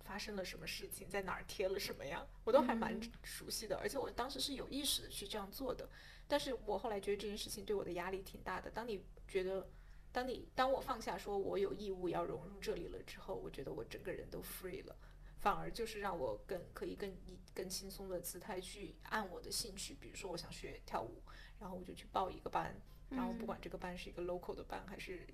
[0.07, 5.89] 发生了什么事情，在哪儿贴了什么呀，我都还蛮熟悉的，而且我当时是有意识的去这样做的，
[6.27, 8.71] 但是我后来觉得这件事情对我的压力挺大的。
[8.71, 9.69] 当你觉得，
[10.13, 14.95] 当你当我放下说我有义务要融入这里了之后，我觉得我整个人都 free 了。
[15.39, 21.21] 反而就是让我更可以更以更轻松的姿态去按我的兴趣，比如说我想学跳舞，
[21.59, 22.75] 然后我就去报一个班，
[23.11, 25.27] 然后不管这个班是一个 local 的班还是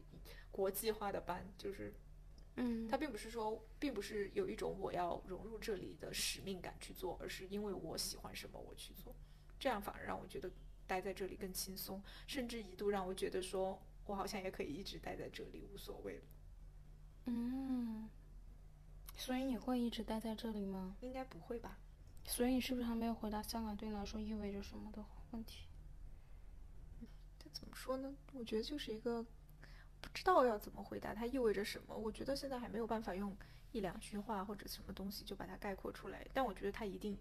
[0.51, 1.93] 国际化的班，就是
[2.55, 9.15] 嗯，他并不是说，并不是有一种我要融入这里的使命感去做，而是因为我喜欢什么我去做，
[9.59, 10.51] 这样反而让我觉得
[10.85, 16.23] 待在这里更轻松，甚至一度让我觉得说我好像也可以一直待在这里，无所谓了。
[17.25, 18.09] 嗯，
[19.15, 20.95] 所以你会一直待在这里吗？
[21.01, 21.79] 应该不会吧？
[22.25, 25.65] 所以你是不是还没有回答香港对你来说意味着什么的问题？
[27.39, 28.15] 这怎么说呢？
[28.33, 29.25] 我觉得就是一个
[30.03, 31.95] 不知道要怎么回答它意味着什么。
[31.95, 33.35] 我觉得现在还没有办法用
[33.71, 37.17] 一两句话或者什么东西就把它概括出来，但我觉得它一定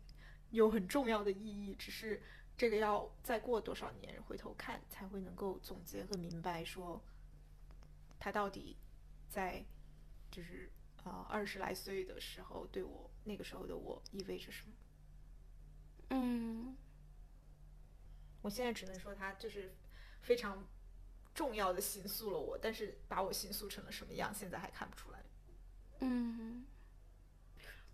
[0.50, 2.20] 有很重要的意义，只是
[2.56, 7.00] 这个要再过多少年回头看才会能够总结和明白，说
[8.18, 8.76] 它到底
[9.28, 9.64] 在
[10.30, 10.70] 就是
[11.04, 14.72] 啊二十来岁的时候对我那个时候的我意味着什么。
[16.10, 16.76] 嗯
[18.42, 19.72] 我现在只能说它就是
[20.20, 20.66] 非常
[21.34, 25.24] 重要的形塑了我，但是把我形塑成了什么样，现在还看不出来。
[26.00, 26.64] 嗯，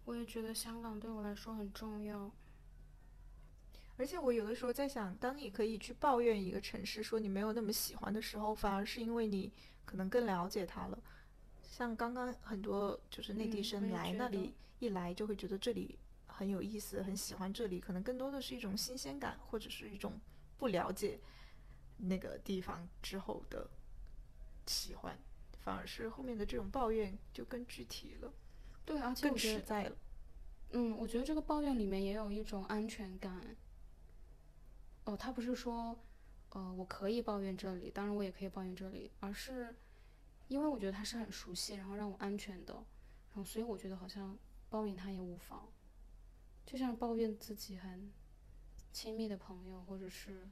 [0.04, 2.30] 我也觉得香港对我来说很重要。
[3.96, 9.52] 而且我有的时候在想，当你可以去抱怨一个城市，说你没有那么喜欢的时候，反而是因为你
[9.84, 10.98] 可能更了解它了。
[11.62, 20.20] 像刚刚很多就是内地生来那里一来，就会觉得这里很有意思，很喜欢这里，可能更多的是一种新鲜感，或者是一种
[20.56, 21.18] 不了解
[21.98, 23.68] 那个地方之后的
[24.66, 25.18] 喜欢，
[25.60, 28.32] 反而是后面的这种抱怨就更具体了，
[28.84, 29.96] 对，而且更实在了。
[30.70, 33.56] 嗯，我觉得这个抱怨里面也有一种安全感。
[35.04, 35.98] 哦，他不是说，
[36.50, 39.74] 呃，我可以抱怨这里，当然我也可以抱怨这里，而是
[40.48, 44.36] 因为我觉得他是很熟悉，然后让我安全的，然后所以我觉得好像
[44.68, 45.66] 抱怨他也无妨，
[46.66, 48.12] 就像抱怨自己很
[48.92, 50.46] 亲密的朋友或者是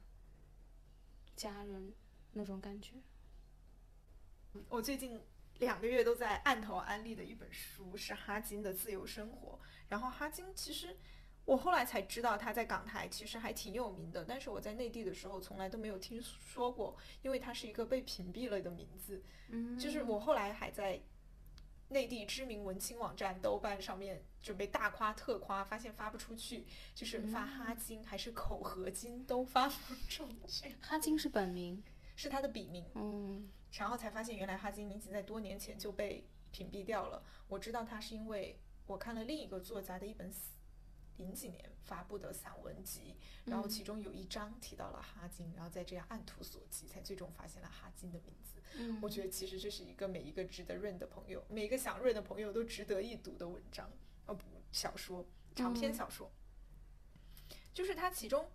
[1.37, 1.93] 家人
[2.33, 2.95] 那种感觉。
[4.67, 5.21] 我最近
[5.59, 9.53] 两个月都在按头安利的一本书是哈金的《自由生活》，
[9.87, 10.97] 然后哈金其实
[11.45, 19.23] 我后来才知道他在港台其实还挺有名的，但是我在内地的时候从来都没有听说过，因为他是一个被屏蔽了的名字。
[19.49, 20.99] 嗯就是我后来还在
[21.89, 31.83] 内地知名文青网站豆瓣上面准备大夸特夸，发现发不出去，就是发哈金还是口合金都发不出去，哈金是本名，
[32.15, 32.85] 是他的笔名。
[32.95, 37.21] 嗯然后才发现原来哈金已经在多年前就被屏蔽掉了。
[37.49, 40.31] 我知道他是因为我看了另一个作家的一本
[41.17, 48.61] 零几年发布的散文集，然后其中有一章提到了哈金，然后再这样按图索骥，才最终发现了哈金的名字。
[48.77, 53.89] 嗯，我觉得其实这是一个每一个值得润的朋友，每一个想润的朋友都值得一读的文章，
[54.27, 55.25] 哦不，小说，
[55.55, 56.31] 长篇嗯小说。
[57.73, 58.49] 就是它其中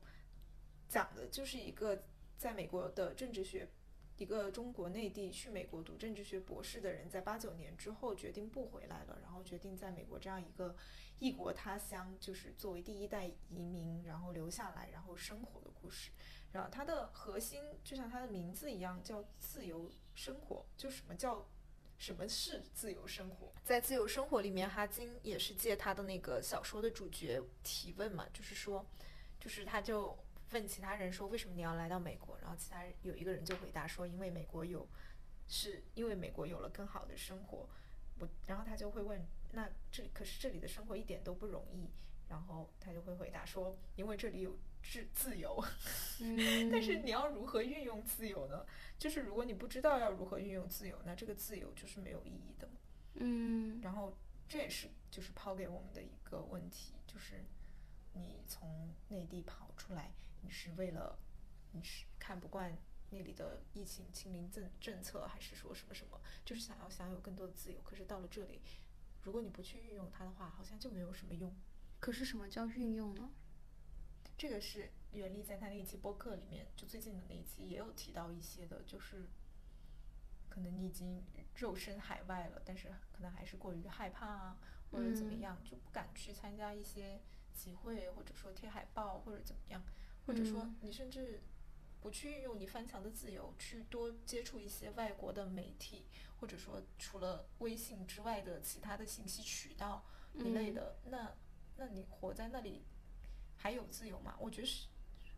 [0.88, 2.04] 讲的就是一个
[2.36, 3.68] 在美国的政治学，
[4.16, 10.76] 一个中国内地去美国读政治学博士的人，在八九年之后决定不回来了，然后决定在美国这样一个
[11.18, 16.10] 异国他乡，就是作为第一代移民，然后留下来，然后生活的故事。
[16.50, 20.66] 然后它的核心就像它的名字一样，叫自由生活。
[20.76, 21.46] 就什么叫
[21.99, 23.53] 什么是自由生活？
[23.64, 28.84] 在自由生活里面，哈金也是借他的那个小说的主角提问嘛，就是说，
[29.38, 30.18] 就是他就
[30.51, 32.36] 问其他人说，为什么你要来到美国？
[32.40, 34.86] 然后其他人有一个人就回答说，因为美国有，
[35.49, 37.68] 是因为美国有了更好的生活。
[38.18, 41.88] 我，然后他就会问，那这可是这里的生活一点都不容易。
[42.32, 45.62] 然后他就会回答说，因为这里有自自由。
[46.22, 48.64] 嗯，但是你要如何运用自由呢？
[48.98, 52.66] 就是如果你不知道要如何运用自由，那这个自由就是没有意义的。
[53.16, 54.16] 嗯然后
[54.48, 57.44] 这也是就是抛给我们的一个问题，就是
[58.14, 60.10] 你从内地跑出来，
[60.40, 61.18] 你是为了
[61.72, 62.74] 你是看不惯
[63.10, 67.78] 那里的疫情清零政政策，还是说什么什么，就是想要享有更多的自由？
[67.82, 68.62] 可是到了这里，
[69.20, 71.54] 如果你不去运用它的话，好像就没有什么用。
[72.03, 73.30] 可是什么叫运用呢？
[74.36, 79.28] 这个是袁立在他那一期播客里面，就最近的那一期也有提到一些的，就是
[80.48, 81.22] 可能你已经
[81.55, 84.59] 肉身海外了，但是可能还是过于害怕啊，
[84.90, 85.40] 或者怎么嗯。
[85.42, 87.20] 样，就不敢去参加一些
[87.55, 89.80] 集会，或者说贴海报，或者怎么样，
[90.26, 90.76] 或者说嗯。
[90.80, 91.40] 你甚至
[92.00, 96.07] 不去运用你翻墙的自由，去多接触一些外国的媒体，
[96.40, 101.32] 或者说除了微信之外的其他的信息渠道一类嗯的，那
[101.82, 102.84] 那你活在那里
[103.56, 104.36] 还有自由吗？
[104.38, 104.86] 我觉得是，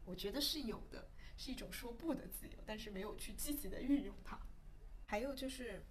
[0.05, 4.39] 我觉得是有的，是一种说不的自由，但是没有去积极的运用它。
[5.07, 5.83] 还有就是，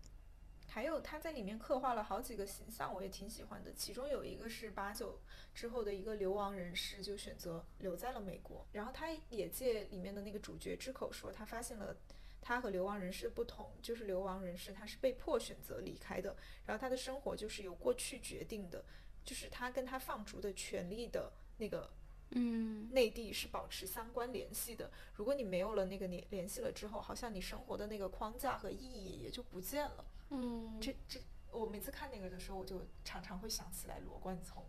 [0.67, 3.73] 还有他在里面刻画了好几个形象，我也挺喜欢的。
[3.73, 5.19] 其中有一个是八九
[5.55, 8.67] 之后的一个流亡人士，就选择留在了美国。
[8.73, 11.97] 然后他也借里面的那个主角之口说，他发现了
[12.41, 18.85] 他和流亡人士不同，就是流亡人士他是被迫选择离开的，然后他的生活就是由过去决定的，
[19.23, 21.89] 就是他跟他放逐的权利的那个
[22.31, 24.91] 嗯内地是保持相关联系的。
[25.15, 30.05] 如果你没有了那个联联系了之后，好像你生活的那个框架和意义也就不见了。
[30.29, 31.19] 嗯这这，
[31.51, 34.63] 我每次看那个的时候，我就常常会想起来罗贯聪。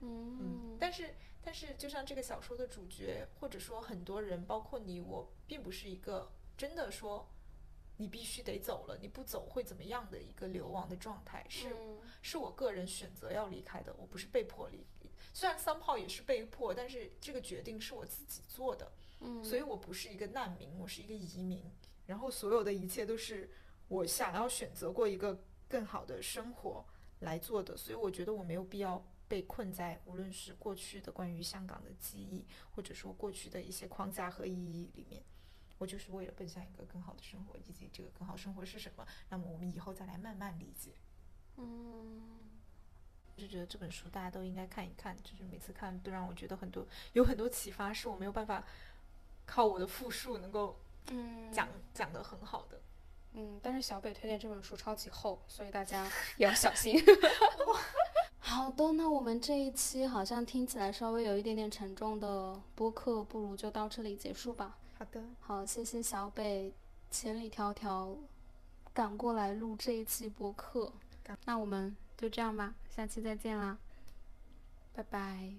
[0.00, 7.28] 嗯嗯，但是但是，就像这个小说的主角，或者说很多人，包括你我，并不是一个真的说
[7.96, 14.84] 你必须得走了，你不走会怎么样的一个流亡的状态，是嗯是我个人选择要离开的，我不是被迫离。
[15.32, 21.62] 虽然三炮也是被迫，但是这个决定是我自己做的，嗯，所以我不是一个难民，我是一个移民。
[22.06, 23.50] 然后所有的一切都是
[23.88, 26.84] 我想要选择过一个更好的生活
[27.20, 35.22] 来做的，所以我觉得我没有必要被困在无论是过去的关于香港的记忆，或者说过去的一些框架和意义里面。
[35.78, 39.06] 我就是为了奔向一个更好的生活，以及这个更好生活是什么。
[39.28, 40.92] 那么我们以后再来慢慢理解。
[41.56, 42.22] 嗯
[43.36, 48.64] 就觉得这本书大家都应该看一看，就是每次看都让我觉得很多有很多启发，是我没有办法
[49.44, 52.80] 靠我的复述能够嗯讲讲得很好的。
[53.32, 56.08] 嗯，但是小北推荐这本书超级厚，所以大家
[56.38, 56.96] 也要小心。
[58.38, 64.78] 好的，那我们这一期好像听起来稍微有一点点沉重的播客，不如就到这里结束吧。
[64.96, 66.72] 好的，好，谢谢小北
[67.10, 68.16] 千里迢迢
[68.92, 70.92] 赶过来录这一期播客。
[71.46, 73.78] 那我们就这样吧，下期再见啦，
[74.94, 75.54] 拜拜。